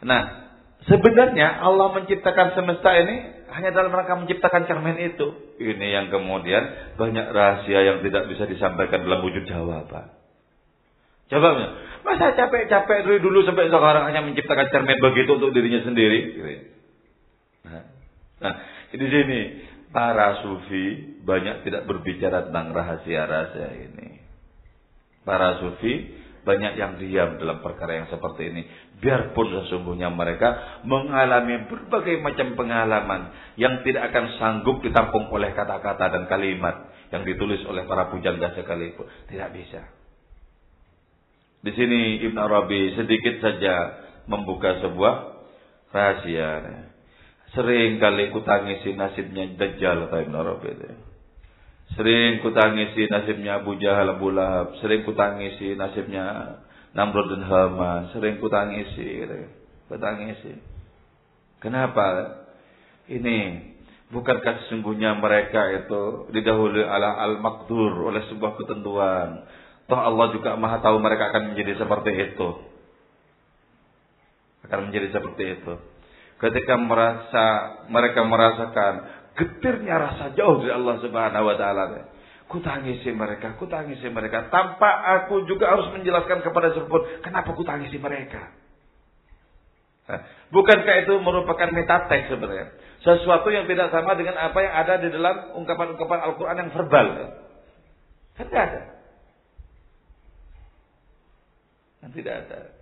[0.00, 0.48] Nah,
[0.88, 3.16] sebenarnya Allah menciptakan semesta ini
[3.52, 5.26] hanya dalam rangka menciptakan cermin itu.
[5.60, 10.16] Ini yang kemudian banyak rahasia yang tidak bisa disampaikan dalam wujud jawaban.
[11.30, 11.68] Jawabnya,
[12.02, 16.20] masa capek-capek dari dulu sampai sekarang hanya menciptakan cermin begitu untuk dirinya sendiri?
[18.40, 18.54] Nah,
[18.90, 19.40] di sini
[19.90, 24.22] para sufi banyak tidak berbicara tentang rahasia-rahasia ini.
[25.22, 28.62] Para sufi banyak yang diam dalam perkara yang seperti ini.
[29.00, 33.22] Biarpun sesungguhnya mereka mengalami berbagai macam pengalaman
[33.60, 39.04] yang tidak akan sanggup ditampung oleh kata-kata dan kalimat yang ditulis oleh para pujangga sekalipun.
[39.28, 39.82] Tidak bisa.
[41.60, 43.74] Di sini Ibn Arabi sedikit saja
[44.24, 45.14] membuka sebuah
[45.92, 46.88] rahasia.
[47.50, 50.86] Sering kali ku tangisi nasibnya Dajjal kata Ibn Arabi itu.
[51.98, 54.78] Sering ku tangisi nasibnya Abu Jahal Abu Lahab.
[54.78, 56.56] Sering ku tangisi nasibnya
[56.94, 58.14] Namrud dan Haman.
[58.14, 59.26] Sering ku tangisi.
[59.90, 60.62] Ku tangisi.
[61.58, 62.38] Kenapa?
[63.10, 63.38] Ini
[64.14, 69.42] bukankah sesungguhnya mereka itu didahului ala al-makdur oleh sebuah ketentuan.
[69.90, 72.48] Toh Allah juga maha tahu mereka akan menjadi seperti itu.
[74.70, 75.74] Akan menjadi seperti itu
[76.40, 77.46] ketika merasa
[77.92, 81.84] mereka merasakan getirnya rasa jauh dari Allah Subhanahu wa taala.
[82.50, 87.54] Ku tangisi mereka, ku tangisi mereka tanpa aku juga harus menjelaskan kepada siapa pun kenapa
[87.54, 88.58] ku tangisi mereka.
[90.50, 92.74] bukankah itu merupakan metatek sebenarnya?
[93.06, 97.08] Sesuatu yang tidak sama dengan apa yang ada di dalam ungkapan-ungkapan Al-Quran yang verbal.
[98.34, 98.82] Kan tidak ada.
[102.02, 102.79] Kan tidak ada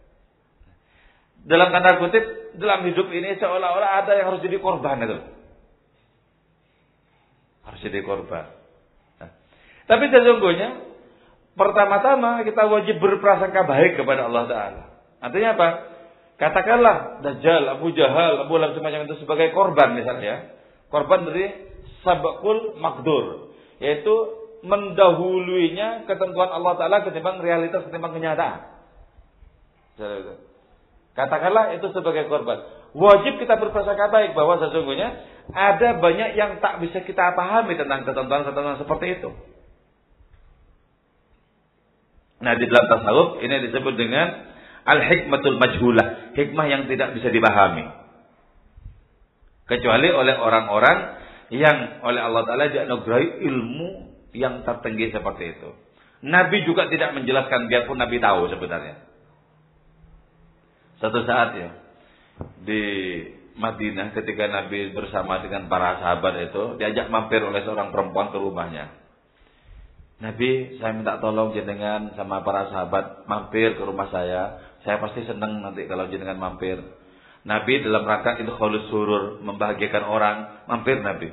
[1.46, 2.24] dalam tanda kutip
[2.58, 5.18] dalam hidup ini seolah-olah ada yang harus jadi korban itu.
[7.62, 8.48] Harus jadi korban.
[9.22, 9.30] Nah,
[9.86, 10.68] tapi sesungguhnya
[11.54, 14.82] pertama-tama kita wajib berprasangka baik kepada Allah Taala.
[15.18, 15.68] Artinya apa?
[16.38, 20.54] Katakanlah Dajjal, Abu Jahal, Abu Lahab semacam itu sebagai korban misalnya.
[20.86, 21.50] Korban dari
[22.06, 23.50] sabakul makdur.
[23.82, 24.14] Yaitu
[24.62, 28.58] mendahuluinya ketentuan Allah Ta'ala ketimbang realitas, ketimbang kenyataan.
[31.18, 32.62] Katakanlah itu sebagai korban.
[32.94, 35.18] Wajib kita berprasangka baik bahwa sesungguhnya
[35.50, 39.34] ada banyak yang tak bisa kita pahami tentang ketentuan-ketentuan seperti itu.
[42.38, 44.46] Nah, di dalam tasawuf ini disebut dengan
[44.86, 47.90] al-hikmatul majhulah, hikmah yang tidak bisa dipahami.
[49.66, 51.18] Kecuali oleh orang-orang
[51.50, 53.90] yang oleh Allah Ta'ala dianugerahi ilmu
[54.38, 55.70] yang tertinggi seperti itu.
[56.22, 59.07] Nabi juga tidak menjelaskan biarpun Nabi tahu sebenarnya.
[60.98, 61.70] Satu saat ya
[62.62, 62.82] di
[63.58, 68.94] Madinah ketika Nabi bersama dengan para sahabat itu diajak mampir oleh seorang perempuan ke rumahnya.
[70.18, 74.58] Nabi, saya minta tolong jenengan sama para sahabat mampir ke rumah saya.
[74.82, 76.78] Saya pasti senang nanti kalau jenengan mampir.
[77.46, 81.30] Nabi dalam rangka itu khalus surur, membahagiakan orang, mampir Nabi.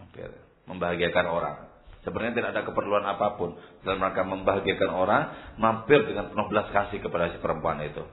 [0.00, 0.30] Mampir,
[0.68, 1.56] membahagiakan orang.
[2.04, 5.22] Sebenarnya tidak ada keperluan apa pun dalam rangka membahagiakan orang,
[5.56, 8.04] mampir dengan penuh belas kasih kepada si perempuan itu.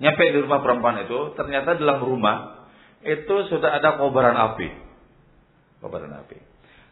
[0.00, 2.66] Nyampe di rumah perempuan itu, ternyata dalam rumah
[3.04, 4.68] itu sudah ada kobaran api.
[5.84, 6.38] Kobaran api.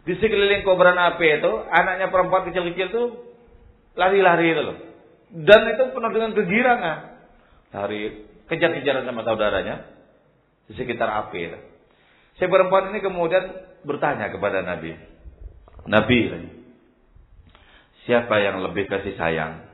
[0.07, 3.03] Di sekeliling kobaran api itu, anaknya perempuan kecil-kecil itu
[3.97, 4.77] lari-lari itu loh.
[5.33, 6.99] Dan itu penuh dengan kegirangan.
[7.75, 8.01] Lari,
[8.47, 9.89] kejar-kejaran sama saudaranya
[10.71, 11.59] di sekitar api itu.
[12.37, 13.45] Si perempuan ini kemudian
[13.83, 15.16] bertanya kepada Nabi.
[15.87, 16.19] Nabi
[18.07, 19.67] siapa yang lebih kasih sayang?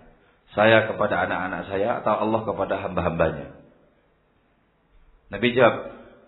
[0.53, 3.57] Saya kepada anak-anak saya atau Allah kepada hamba-hambanya?
[5.33, 5.77] Nabi jawab,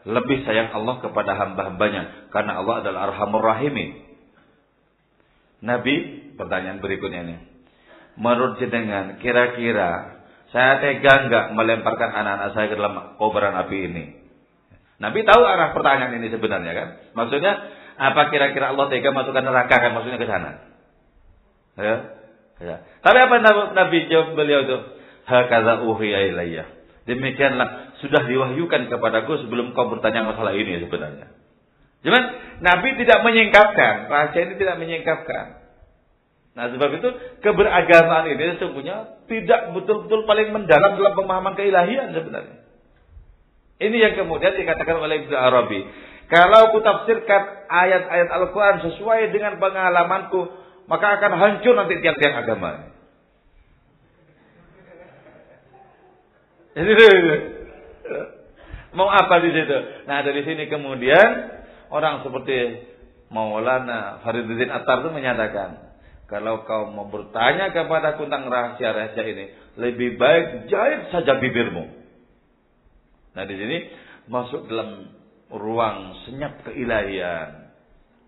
[0.05, 4.01] lebih sayang Allah kepada hamba-hambanya karena Allah adalah arhamur rahimin.
[5.64, 5.94] Nabi,
[6.37, 7.37] pertanyaan berikutnya ini.
[8.20, 14.05] Menurut jenengan, kira-kira saya tega enggak melemparkan anak-anak saya ke dalam kobaran api ini?
[15.03, 16.88] Nabi tahu arah pertanyaan ini sebenarnya kan?
[17.16, 17.53] Maksudnya
[17.94, 20.50] apa kira-kira Allah tega masukkan neraka kan maksudnya ke sana?
[21.78, 21.94] Ya.
[22.62, 22.76] ya.
[23.02, 23.35] Tapi apa
[23.74, 24.78] Nabi jawab beliau itu?
[25.24, 26.64] Hakaza uhiya ilayya.
[27.04, 31.28] Demikianlah sudah diwahyukan kepadaku sebelum kau bertanya masalah ini sebenarnya.
[32.04, 32.22] Cuman
[32.61, 35.64] Nabi tidak menyingkapkan, rahasia ini tidak menyingkapkan.
[36.54, 37.09] Nah sebab itu
[37.42, 42.62] keberagamaan ini sesungguhnya tidak betul-betul paling mendalam dalam pemahaman keilahian sebenarnya.
[43.83, 45.80] Ini yang kemudian dikatakan oleh Ibnu Arabi.
[46.35, 50.51] Kalau aku tafsirkan ayat-ayat Al-Quran sesuai dengan pengalamanku,
[50.90, 52.90] maka akan hancur nanti tiang-tiang agama.
[58.99, 59.79] Mau apa di situ?
[60.11, 61.55] Nah dari sini kemudian
[61.94, 62.83] orang seperti
[63.31, 65.94] Maulana Fariduddin Attar itu menyatakan,
[66.27, 71.94] kalau kau mau bertanya kepada tentang rahasia-rahasia ini, lebih baik jahit saja bibirmu.
[73.38, 73.77] Nah di sini
[74.27, 75.14] masuk dalam
[75.52, 77.74] ruang senyap keilahian.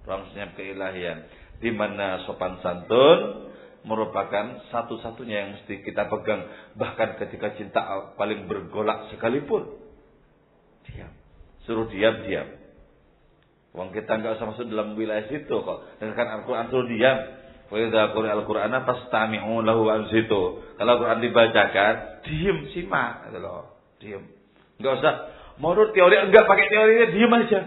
[0.05, 1.29] Ruang senyap keilahian.
[1.57, 3.49] Di mana sopan santun
[3.87, 6.45] merupakan satu-satunya yang mesti kita pegang.
[6.75, 7.81] Bahkan ketika cinta
[8.19, 9.79] paling bergolak sekalipun.
[10.91, 11.13] Diam.
[11.65, 12.49] Suruh diam, diam.
[13.77, 15.79] Uang kita nggak usah masuk dalam wilayah situ kok.
[16.01, 17.19] Dengarkan Al-Quran suruh diam.
[17.67, 20.63] Wa idza quri'a al-Qur'an fastami'u lahu ansitu.
[20.79, 23.75] Kalau Al-Quran dibacakan, diam, simak gitu loh.
[23.99, 24.23] Diam.
[24.79, 25.15] Enggak usah
[25.57, 27.61] Menurut teori enggak pakai teorinya diam aja.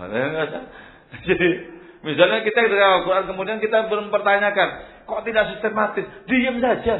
[1.26, 1.48] Jadi
[2.06, 4.68] misalnya kita dari Al-Quran kemudian kita mempertanyakan,
[5.04, 6.06] kok tidak sistematis?
[6.28, 6.96] Diam saja.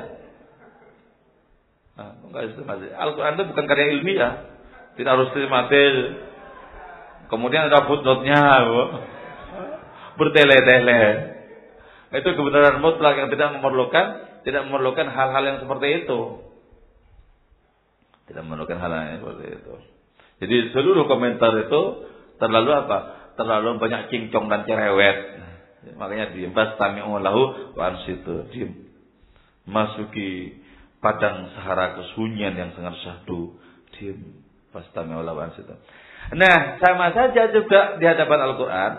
[1.97, 2.91] Nah, enggak sistematis.
[2.93, 4.33] Al-Quran itu bukan karya ilmiah,
[4.97, 5.95] tidak harus sistematis.
[7.31, 8.43] Kemudian ada footnote-nya,
[10.19, 11.03] bertele-tele.
[12.11, 16.21] Itu kebenaran mutlak yang tidak memerlukan tidak memerlukan hal-hal yang seperti itu.
[18.31, 19.75] Tidak memerlukan hal yang seperti itu.
[20.41, 21.83] Jadi seluruh komentar itu
[22.41, 22.99] terlalu apa?
[23.37, 25.17] Terlalu banyak cincong dan cerewet.
[26.01, 26.53] Makanya diem.
[26.57, 28.49] Bastami'u lahu wa ansitu.
[28.53, 28.89] Diem.
[29.69, 30.61] Masuki
[31.05, 33.61] padang sahara kesunyian yang sangat syahdu.
[33.97, 34.41] Diem.
[34.73, 35.53] Bastami'u lahu wa.
[36.37, 38.93] Nah, sama saja juga di hadapan Al-Quran.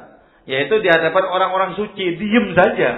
[0.45, 2.21] Yaitu di hadapan orang-orang suci.
[2.21, 2.89] Diem saja.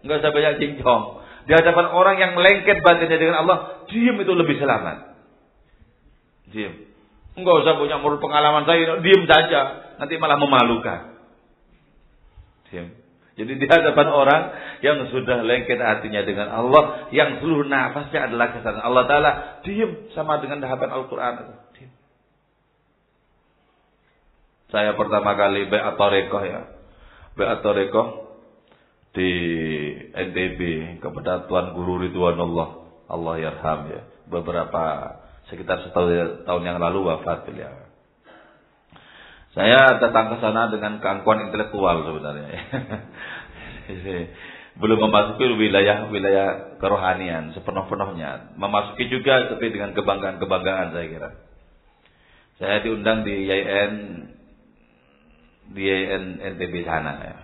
[0.00, 1.04] Enggak usah banyak cincong.
[1.44, 3.84] Di hadapan orang yang lengket batinnya dengan Allah.
[3.88, 5.12] Diem itu lebih selamat.
[6.52, 6.91] Diam.
[7.32, 9.60] Enggak usah punya menurut pengalaman saya, diam saja.
[9.96, 11.16] Nanti malah memalukan.
[12.68, 12.92] Diam.
[13.32, 14.42] Jadi di hadapan orang
[14.84, 19.30] yang sudah lengket hatinya dengan Allah, yang seluruh nafasnya adalah kesadaran Allah Ta'ala,
[19.64, 21.32] diam sama dengan hadapan Al-Quran.
[21.72, 21.92] Diam.
[24.68, 26.60] Saya pertama kali Be'at Torekoh ya.
[27.36, 28.36] Be'at Torekoh
[29.12, 29.30] di
[30.12, 30.60] NTB
[31.00, 32.68] kepada Tuan Guru Ridwan Allah.
[33.08, 34.02] Allah yarham ya.
[34.28, 34.84] Beberapa
[35.52, 37.92] sekitar setahun tahun yang lalu wafat beliau.
[39.52, 42.48] Saya datang ke sana dengan keangkuhan intelektual sebenarnya.
[44.80, 48.56] Belum memasuki wilayah-wilayah kerohanian sepenuh-penuhnya.
[48.56, 51.30] Memasuki juga tapi dengan kebanggaan-kebanggaan saya kira.
[52.56, 53.94] Saya diundang di YN
[55.76, 55.84] di
[56.40, 57.38] NTB sana ya.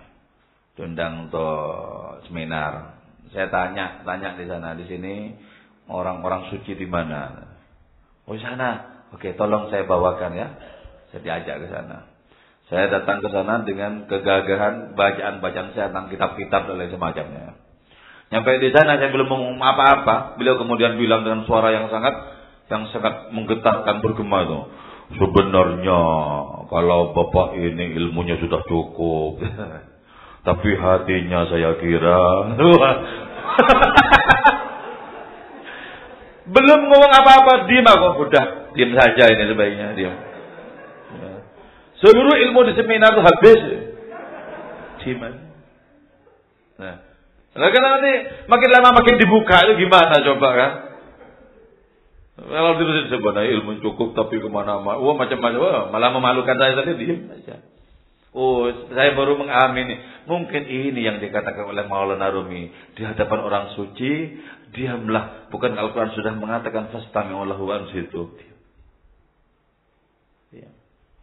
[0.81, 2.97] Diundang untuk seminar.
[3.29, 5.37] Saya tanya, tanya di sana, di sini
[5.85, 7.48] orang-orang suci di mana?
[8.29, 9.01] Oh sana.
[9.09, 10.47] Oke, tolong saya bawakan ya.
[11.09, 12.05] Saya diajak ke sana.
[12.69, 17.57] Saya datang ke sana dengan kegagahan bacaan-bacaan saya tentang kitab-kitab dan lain semacamnya.
[18.29, 20.37] Nyampe di sana saya belum ngomong apa-apa.
[20.37, 22.13] Beliau kemudian bilang dengan suara yang sangat
[22.69, 24.59] yang sangat menggetarkan bergema itu.
[25.17, 26.01] Sebenarnya
[26.69, 29.41] kalau bapak ini ilmunya sudah cukup.
[30.47, 32.21] Tapi hatinya saya kira.
[36.49, 38.25] belum ngomong apa-apa, diam aku.
[38.25, 40.15] Udah, diam saja ini sebaiknya, diam.
[41.99, 43.59] Seluruh ilmu di seminar itu habis.
[45.03, 45.21] Diam
[46.79, 46.95] Nah,
[47.59, 48.13] nah karena nanti
[48.47, 50.71] makin lama makin dibuka itu gimana coba kan?
[52.39, 56.95] Kalau terus sebenarnya ilmu cukup tapi ke mana-mana, wah macam-macam, wah, malah memalukan saya tadi
[56.95, 57.59] diam aja.
[58.31, 59.99] Oh, saya baru mengamini.
[60.29, 64.39] Mungkin ini yang dikatakan oleh Maulana Rumi di hadapan orang suci,
[64.73, 65.49] diamlah.
[65.49, 68.33] Bukan Al-Quran sudah mengatakan fastami Allahu ansitu.
[70.53, 70.69] Ya.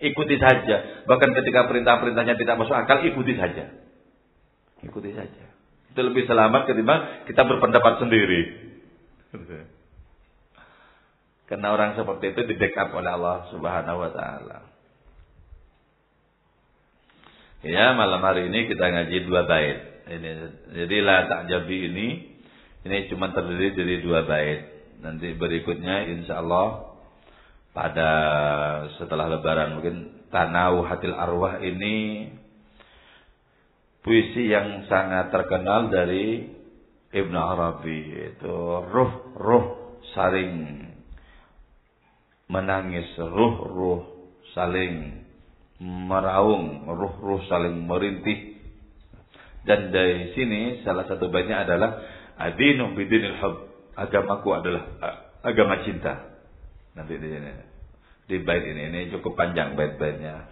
[0.02, 1.06] Ikuti saja.
[1.08, 3.72] Bahkan ketika perintah-perintahnya tidak masuk akal, ikuti saja.
[4.84, 5.44] Ikuti saja.
[5.90, 8.40] Itu lebih selamat ketimbang kita berpendapat sendiri.
[11.46, 14.58] Karena orang seperti itu di backup oleh Allah Subhanahu wa taala.
[17.64, 19.78] Ya, malam hari ini kita ngaji dua bait.
[20.06, 20.30] Ini
[20.70, 22.35] jadi la ta'jabi ini
[22.86, 24.60] ini cuma terdiri dari dua bait.
[25.02, 26.96] Nanti berikutnya insya Allah
[27.76, 28.10] pada
[28.96, 29.96] setelah lebaran mungkin
[30.32, 32.26] Tanau Hatil Arwah ini
[34.00, 36.48] puisi yang sangat terkenal dari
[37.12, 38.56] Ibnu Arabi itu
[38.86, 39.66] ruh ruh
[40.16, 40.82] saling
[42.48, 44.02] menangis ruh ruh
[44.56, 45.26] saling
[45.82, 48.56] meraung ruh ruh saling merintih
[49.66, 51.98] dan dari sini salah satu baitnya adalah
[52.36, 53.54] adinu bidinil hub
[53.96, 54.84] agamaku adalah
[55.42, 56.36] agama cinta
[56.96, 57.52] Nanti di sini.
[58.26, 60.48] Di bait ini ini cukup panjang bait-baitnya.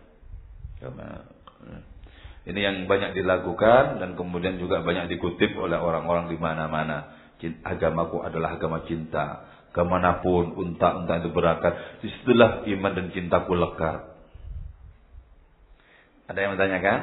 [2.44, 7.24] Ini yang banyak dilakukan dan kemudian juga banyak dikutip oleh orang-orang di mana-mana.
[7.64, 9.48] Agamaku adalah agama cinta.
[9.74, 14.06] Ke mana pun unta-unta itu berakat, di situlah iman dan cintaku lekat.
[16.30, 16.98] Ada yang bertanyakan?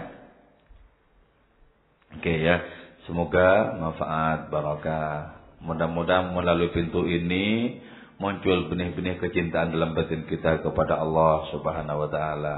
[2.15, 2.63] Oke ya,
[3.11, 5.43] semoga manfaat barakah.
[5.67, 7.75] Mudah-mudahan melalui pintu ini
[8.23, 12.57] muncul benih-benih kecintaan dalam batin kita kepada Allah Subhanahu wa taala.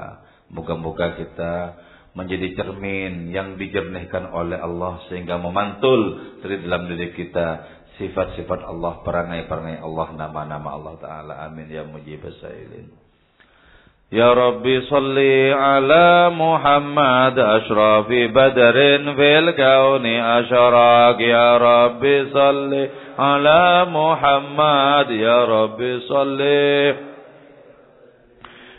[0.54, 1.54] Moga-moga kita
[2.14, 7.46] menjadi cermin yang dijernihkan oleh Allah sehingga memantul dari dalam diri kita
[7.98, 11.34] sifat-sifat Allah, perangai-perangai Allah, nama-nama Allah taala.
[11.50, 13.03] Amin ya mujibas sailin.
[14.14, 15.18] يا ربي صل
[15.52, 18.72] على محمد أشرف بدر
[19.16, 22.88] في الكون أشراك يا ربي صل
[23.18, 26.40] على محمد يا ربي صل.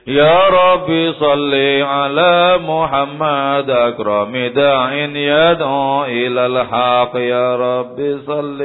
[0.08, 7.16] يا ربي صل على محمد أكرم داع يدعو إلى الحق.
[7.16, 8.62] يا ربي صل.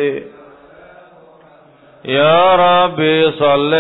[2.04, 3.74] يا ربي صل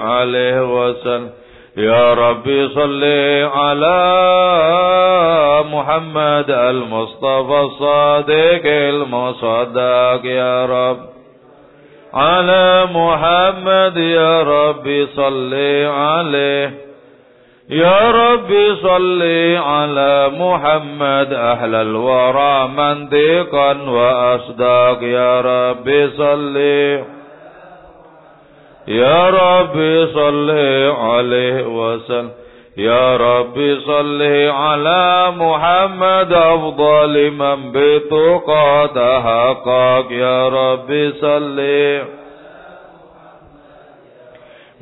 [0.00, 1.30] عليه وسلم.
[1.76, 3.04] يا ربي صل
[3.54, 3.96] على
[5.72, 10.98] محمد المصطفى الصادق المصدق يا رب.
[12.14, 15.54] على محمد يا ربي صل
[15.88, 16.74] عليه.
[17.70, 19.22] يا ربي صل
[19.56, 26.56] على محمد أهل الورى منطقا وأصداق يا ربي صل.
[28.88, 30.50] يا ربي صل
[31.00, 32.30] عليه وسلم.
[32.76, 41.58] يا ربي صل على محمد أفضل من بتقى تحقق يا ربي صل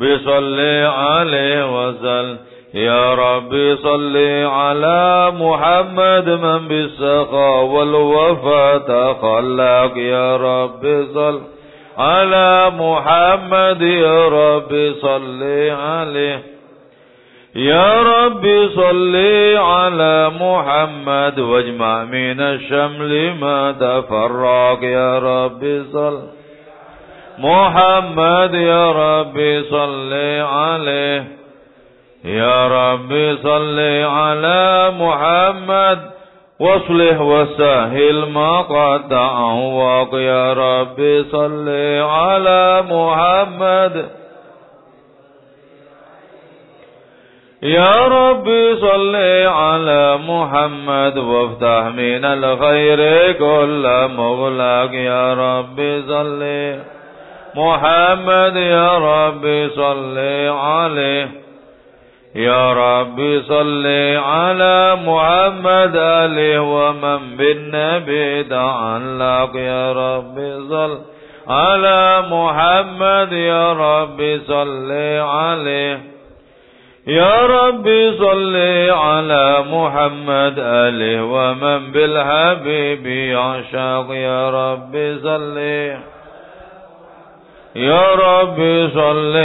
[0.01, 2.39] بصل عليه وسلم.
[2.75, 9.93] يا ربي صل على محمد من بالسخاء والوفاء تخلق.
[9.97, 11.41] يا ربي صل
[11.99, 16.43] على محمد يا رب صل عليه.
[17.57, 19.17] يا رب صل
[19.57, 26.23] على محمد واجمع من الشمل ما تفرق يا رب صل.
[27.39, 31.25] محمد يا رب صل عليه.
[32.25, 36.14] يا رب صل على محمد.
[36.61, 41.69] واصلح وسهل ما قد تعوق يا رب صل
[42.01, 44.09] على محمد.
[47.63, 48.49] يا رب
[48.81, 54.93] صل على محمد وافتح من الخير كل مغلق.
[54.93, 56.43] يا رب صل
[57.57, 61.44] محمد يا رب صل عليه.
[62.35, 70.35] يا رب صل على محمد آله ومن بالنبي تعلق يا رب
[70.69, 70.99] صل
[71.49, 76.01] على محمد يا رب صل عليه.
[77.07, 78.57] يا رب صل
[78.91, 85.59] على محمد آله ومن بالحبيب يعشق يا رب صل.
[87.77, 89.37] يا رب صل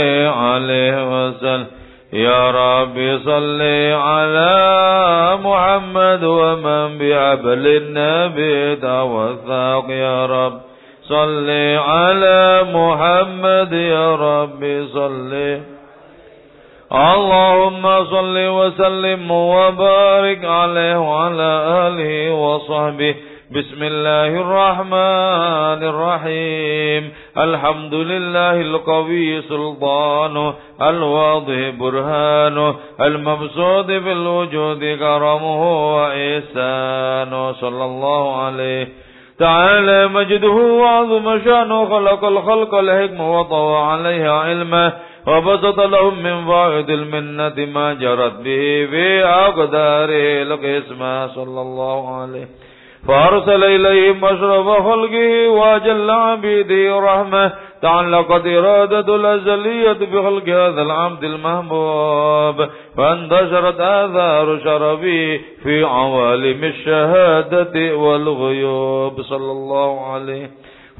[0.44, 1.79] عليه وسلم.
[2.12, 10.60] يا رب صل على محمد ومن بحبل النبي توثق يا رب.
[11.08, 15.60] صل على محمد يا رب صل.
[16.92, 21.52] اللهم صل وسلم وبارك عليه وعلى
[21.86, 23.14] آله وصحبه.
[23.50, 35.62] بسم الله الرحمن الرحيم الحمد لله القوي سلطانه الواضح برهانه المبسوط في الوجود كرمه
[35.96, 38.88] وإحسانه صلى الله عليه
[39.38, 44.92] تعالى مجده وعظم شانه خلق الخلق الحكم وطوى عليها علمه
[45.26, 52.48] وبسط لهم من فائد المنة ما جرت به في أقداره القسمة صلى الله عليه
[53.08, 57.52] فأرسل إليهم أشرف خلقه وأجل عبيده رحمة.
[57.82, 62.68] تعلقت إرادة الأزلية بخلق هذا العبد المحبوب.
[62.96, 69.22] فانتشرت آثار شرفه في عوالم الشهادة والغيوب.
[69.22, 70.50] صلى الله عليه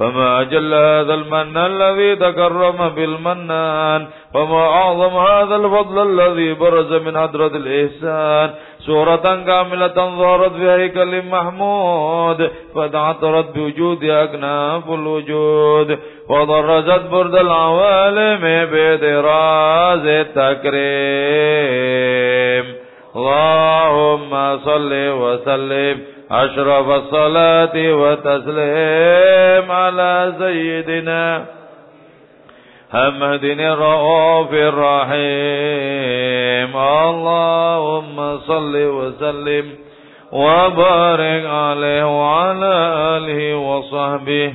[0.01, 7.53] فما أجل هذا المن الذي تكرم بالمنان وما أعظم هذا الفضل الذي برز من حضرة
[7.55, 8.51] الإحسان.
[8.87, 15.99] سورة كاملة ظهرت في هيكل محمود فتعطرت بوجود أكناف الوجود.
[16.29, 20.81] وضرزت برد العوالم بدراز التكريم.
[23.17, 26.01] اللهم صل وسلم
[26.31, 31.45] أشرف الصلاة وتسليم على سيدنا
[32.91, 35.21] محمد الرؤوف الرحيم.
[36.77, 39.65] اللهم صل وسلم
[40.33, 42.75] وبارك عليه وعلى
[43.17, 44.53] آله وصحبه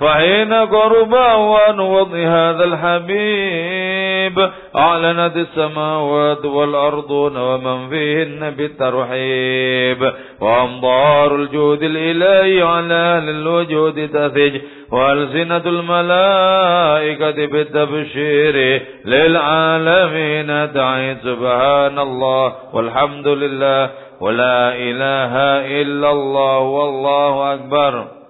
[0.00, 10.12] فحين قرب أوان وضع هذا الحبيب أعلنت السماوات والأرض ومن فيهن بالترحيب.
[10.40, 14.60] وأمطار الجود الإلهي على أهل الوجود تثج
[14.92, 23.90] وألسنة الملائكة بالتبشير للعالمين تعيد سبحان الله والحمد لله
[24.20, 25.32] ولا إله
[25.82, 28.23] إلا الله والله أكبر.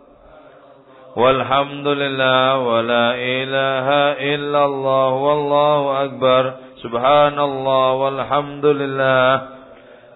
[1.17, 3.89] والحمد لله ولا إله
[4.35, 6.53] إلا الله والله أكبر.
[6.83, 9.43] سبحان الله والحمد لله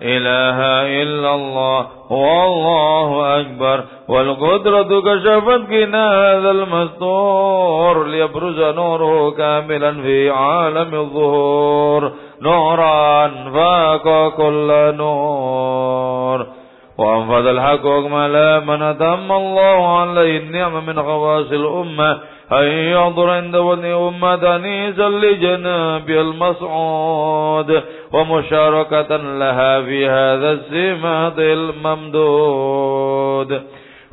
[0.03, 0.59] إله
[1.03, 3.85] إلا الله والله أكبر.
[4.09, 12.13] والقدرة كشفت كنا هذا المستور ليبرز نوره كاملا في عالم الظهور.
[12.43, 16.58] نورا فاق كل نور.
[16.99, 22.19] وأنفذ الحق أكمل من أتم الله عليه النعم من خواص الأمة.
[22.53, 27.83] أن يحضر عند ودن أمة أنيسا لجناب المصعود
[28.13, 32.83] ومشاركة لها في هذا السمات الممدود.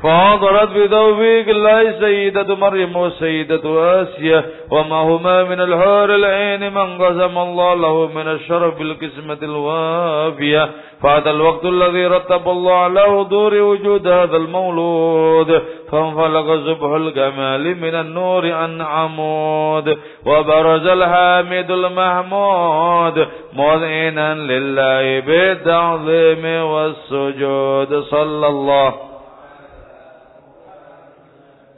[0.05, 3.61] فحضرت بتوفيق الله سيدة مريم والسيدة
[4.01, 10.69] آسيا وما هما من الحور العين من قسم الله له من الشرف بالقسمة الوافية.
[11.03, 15.61] فهذا الوقت الذي رتب الله على حضور وجود هذا المولود.
[15.91, 19.97] فانفلق صبح الجمال من النور عن عمود.
[20.25, 28.03] وبرز الحامد المحمود مذعنا لله بالتعظيم والسجود.
[28.03, 28.93] صلى الله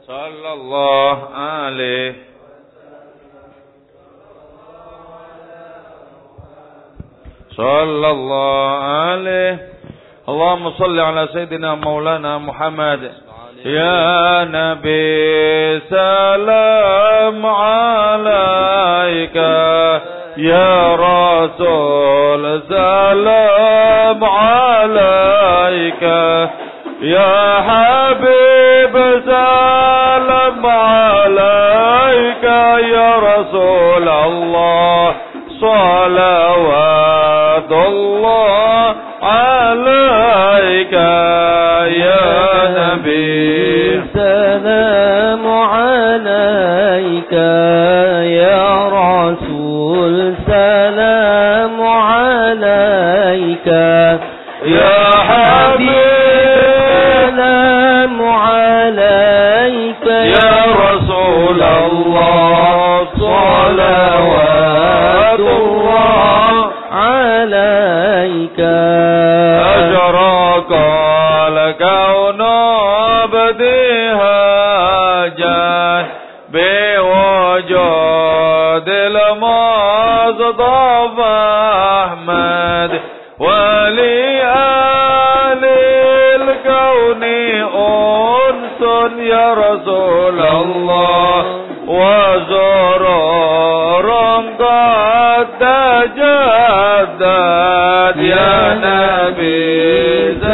[0.08, 2.14] صلى الله عليه
[7.56, 9.58] صلى الله عليه
[10.28, 13.12] اللهم صل على سيدنا مولانا محمد
[13.64, 19.36] يا نبي سلام عليك
[20.36, 26.02] يا رسول سلام عليك
[27.02, 29.97] يا حبيب سلام
[31.28, 32.44] عليك
[32.94, 35.14] يا رسول الله
[35.60, 36.92] صلوات
[37.88, 40.92] الله عليك
[42.04, 42.28] يا
[42.78, 44.02] نبي.
[44.14, 47.32] سلام عليك
[48.42, 53.66] يا رسول سلام عليك
[54.64, 54.97] يا
[62.08, 63.18] صلوات
[65.40, 68.60] الله عليك.
[69.76, 70.72] أجرك
[71.58, 71.82] لك
[73.32, 74.38] بديها
[75.26, 76.06] جاه
[76.52, 77.98] بوجود
[82.04, 83.00] أحمد
[83.38, 84.58] ولآل
[86.40, 87.22] الكون
[87.74, 88.80] أنس
[89.18, 91.57] يا رسول الله.
[91.98, 93.18] وزرار
[94.60, 95.46] قد
[96.88, 97.22] تجدد
[98.16, 100.47] يا نبي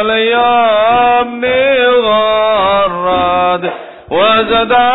[0.00, 1.42] اليوم
[2.06, 3.64] غرد
[4.10, 4.93] وزدان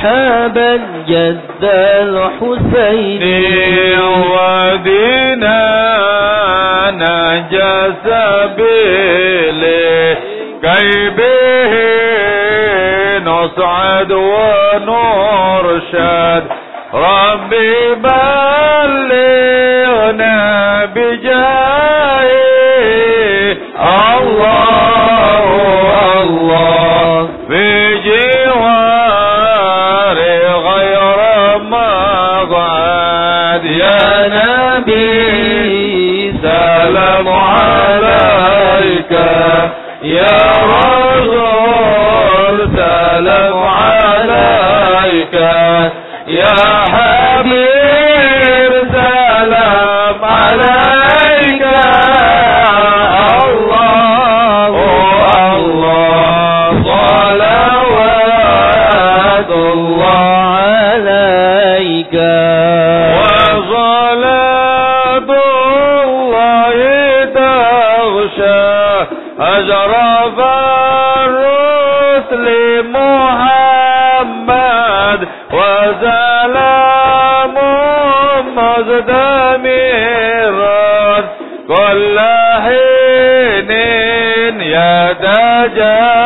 [0.00, 1.64] أصحاب الجد
[2.02, 3.22] الحسين.
[4.32, 5.60] ودينا
[6.90, 8.04] نجس
[8.56, 10.16] بلي
[10.62, 11.72] كيبه
[13.24, 15.24] نصعد ونرشد.
[16.94, 19.24] ربي بلغنا
[20.94, 22.30] بجاه
[24.20, 24.72] الله
[26.22, 27.28] الله.
[27.48, 27.79] في
[34.80, 39.12] نبي سلام عليك.
[40.02, 40.40] يا
[40.72, 45.34] رسول سلام عليك.
[46.28, 46.54] يا
[46.92, 47.79] حبيب
[75.90, 77.54] وسلام
[79.90, 81.24] مزدمرا
[81.68, 82.18] كل
[82.64, 83.70] حين
[84.60, 86.19] يتجدد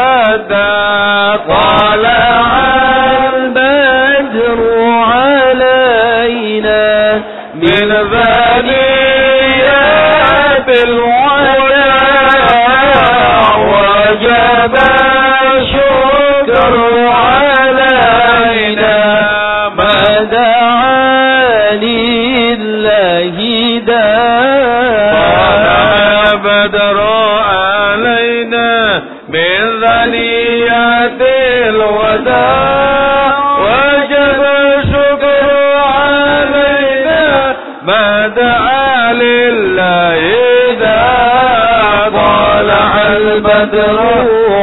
[43.24, 43.98] البدر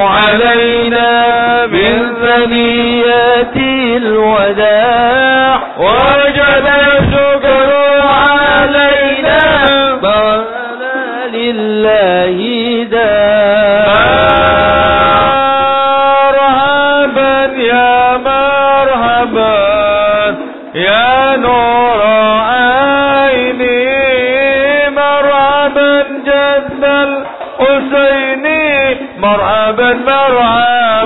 [0.01, 1.09] علينا
[1.65, 3.55] من ثنيات
[3.97, 5.59] الوداع.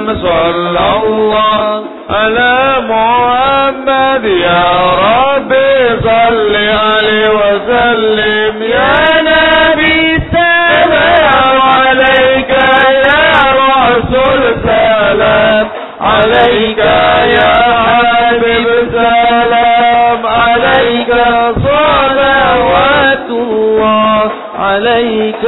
[0.00, 4.64] وسلم صلى الله على محمد يا
[5.06, 8.62] ربي صل عليه وسلم.
[8.62, 12.50] يا نبي سلام عليك
[13.04, 13.22] يا
[13.60, 15.66] رسول سلام
[16.00, 16.78] عليك
[17.38, 17.54] يا
[17.86, 21.10] حبيب سلام عليك
[21.66, 24.30] صلوات الله.
[24.58, 25.44] عليك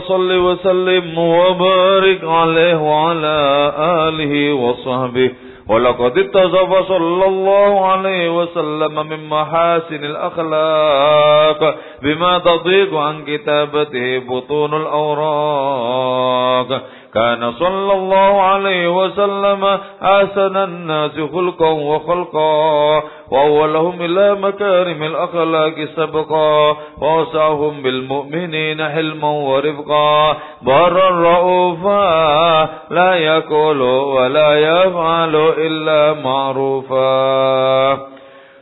[0.00, 5.30] صل وسلم وبارك عليه وعلى آله وصحبه.
[5.68, 16.82] ولقد اتصف صلى الله عليه وسلم من محاسن الأخلاق بما تضيق عن كتابته بطون الأوراق.
[17.14, 19.64] كان صلى الله عليه وسلم
[20.02, 30.36] أحسن الناس خلقا وخلقا وأولهم إلى مكارم الأخلاق سبقا ووسعهم بالمؤمنين حلما ورفقا.
[30.62, 37.92] برا رؤوفا لا يقول ولا يفعل إلا معروفا.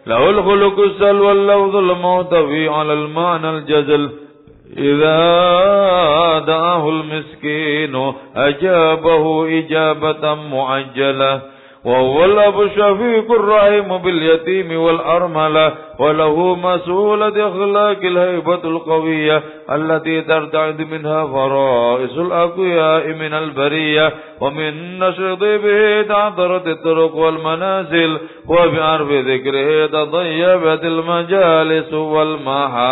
[0.06, 4.29] له الخلق السل واللوذ المعتوي على المعنى الجزل.
[4.78, 11.40] إذا دعاه المسكين أجابه إجابة معجلة
[11.84, 22.18] وهو الأب الشفيق الرحيم باليتيم والأرملة وله مسؤولة أخلاق الهيبة القوية التي ترتعد منها فرائس
[22.18, 28.18] الأقوياء من البرية ومن نشر طيبه تعطرت الطرق والمنازل
[28.48, 31.92] وبعرف ذكره تطيبت المجالس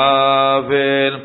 [0.08, 1.18] والمحافل.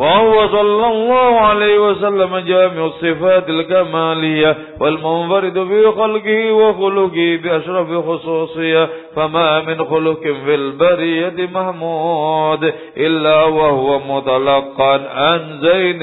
[0.00, 9.60] فهو صلى الله عليه وسلم جامع الصفات الكمالية والمنفرد في خلقه وخلقه بأشرف خصوصية فما
[9.60, 16.02] من خلق في البرية محمود إلا وهو متلقا عن زين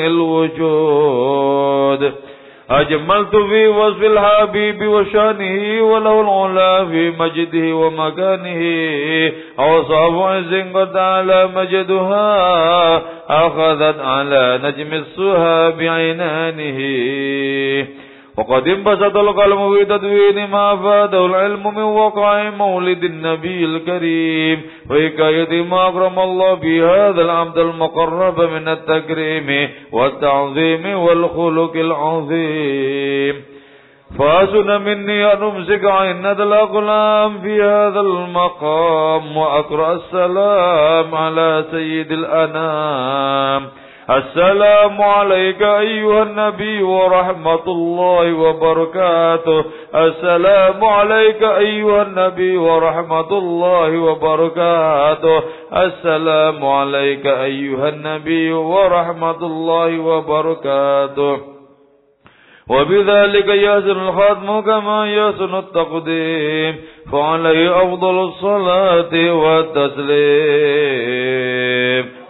[1.08, 2.14] الوجود.
[2.70, 8.62] أجملت في وصف الحبيب وشأنه وله العلا في مجده ومكانه.
[9.60, 16.78] أوصاف عز قد على مجدها أخذت على نجم السها بعينانه.
[18.38, 24.62] وقد انبسط القلم في تدوين ما فاده العلم من وقع مولد النبي الكريم.
[24.90, 33.36] وحكاية ما أكرم الله بهذا العبد المقرب من التكريم والتعظيم والخلق العظيم.
[34.20, 43.87] فأسن مني أن أمسك عند الأقلام في هذا المقام وأقرأ السلام على سيد الأنام.
[44.10, 49.66] السلام عليك أيها النبي ورحمة الله وبركاته.
[49.96, 55.44] السلام عليك أيها النبي ورحمة الله وبركاته.
[55.74, 61.38] السلام عليك أيها النبي ورحمة الله وبركاته.
[62.70, 66.76] وبذلك يحسن الخاتم كما يحسن التقديم.
[67.12, 70.18] فعليه أفضل الصلاة والتسليم.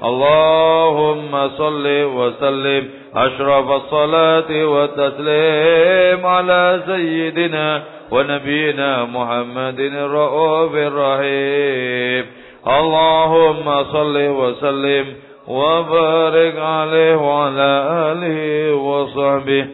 [0.04, 12.26] اللهم صل وسلم أشرف الصلاة والتسليم على سيدنا ونبينا محمد الرؤوف الرحيم.
[12.68, 15.06] اللهم صل وسلم
[15.48, 19.68] وبارك عليه وعلى آله وصحبه.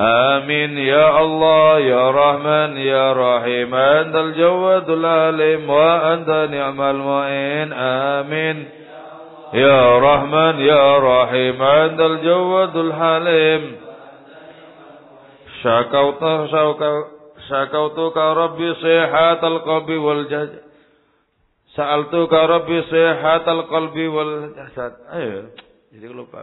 [0.00, 0.78] آمين.
[0.78, 3.74] يا الله يا رحمن يا رحيم.
[3.74, 7.72] أنت الجواد العليم وأنت نعم المعين.
[7.72, 8.85] آمين.
[9.53, 13.63] يا رحمن يا رحيم عند الجواد الحليم
[15.63, 16.23] شكوت
[17.49, 20.61] شكوتك ربي صيحة القلب والجسد
[21.75, 25.43] سألتك ربي صيحة القلب والجسد أيوه
[25.91, 26.39] jadi lupa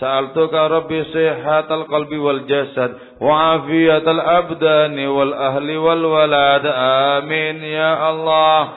[0.00, 8.68] سألتك ربي صحة القلب والجسد وعافية الأبدان والأهل والولد آمين يا الله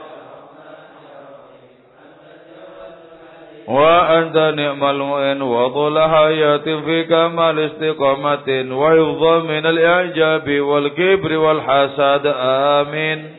[3.69, 12.35] وأنت نعم المؤن وطول حياة في كمال استقامة وحفظ من الإعجاب والكبر والحسد.
[12.37, 13.31] آمين.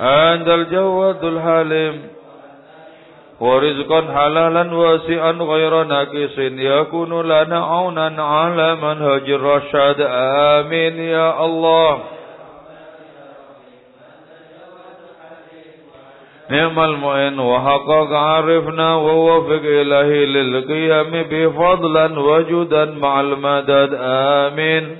[0.00, 2.02] أنت الجواد الحليم.
[3.40, 6.38] ورزقا حلالا واسعا غير ناقص.
[6.38, 9.96] يكون لنا عونا على منهج الرشاد.
[10.00, 11.98] آمين يا الله.
[16.50, 23.90] نعم المعين وحقق عرفنا ووفق إلهي للقيام بفضلا وجودا مع المدد.
[24.00, 24.96] آمين.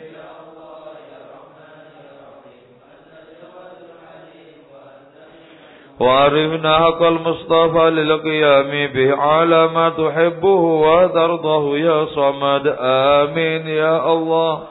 [6.01, 12.77] وعرفنا حق المصطفى للقيام به على ما تحبه وترضه يا صمد.
[12.81, 14.63] آمين يا الله.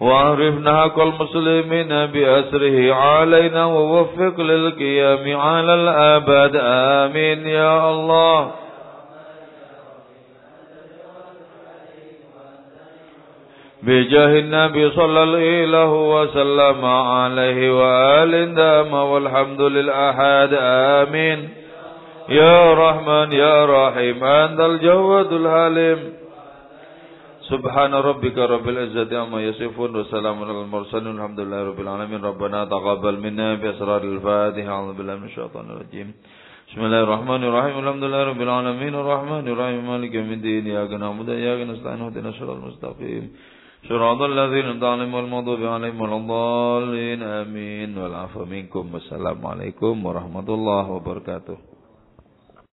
[0.00, 6.56] وأعرفنا حق المسلمين بأسره علينا ووفق للقيام على الأبد.
[6.62, 8.50] آمين يا الله.
[13.82, 20.58] بجاه النبي صلى الله وسلم عليه وآل دام والحمد للأحد.
[20.60, 21.48] آمين.
[22.28, 24.24] يا رحمن يا رحيم.
[24.24, 26.15] أنت الجواد الحليم
[27.46, 32.20] سبحان ربك رب العزة عما يصفون وسلام على المرسلين الحمد لله رب العالمين.
[32.30, 34.70] ربنا تقبل منا بأسرار الفاتحة.
[34.76, 36.08] أعوذ بالله من الشيطان الرجيم.
[36.68, 37.74] بسم الله الرحمن الرحيم.
[37.78, 38.94] الحمد لله رب العالمين.
[39.02, 39.80] الرحمن الرحيم.
[39.90, 40.62] مالك يوم الدين.
[40.66, 42.00] إياك نعبد وإياك نستعين.
[42.02, 43.24] اهدنا الصراط المستقيم.
[43.88, 47.20] صراط الذين أنعمت عليهم والمغضوب عليهم ولا الضالين.
[47.22, 48.84] آمين والعفو منكم.
[48.94, 51.75] والسلام عليكم ورحمة الله وبركاته.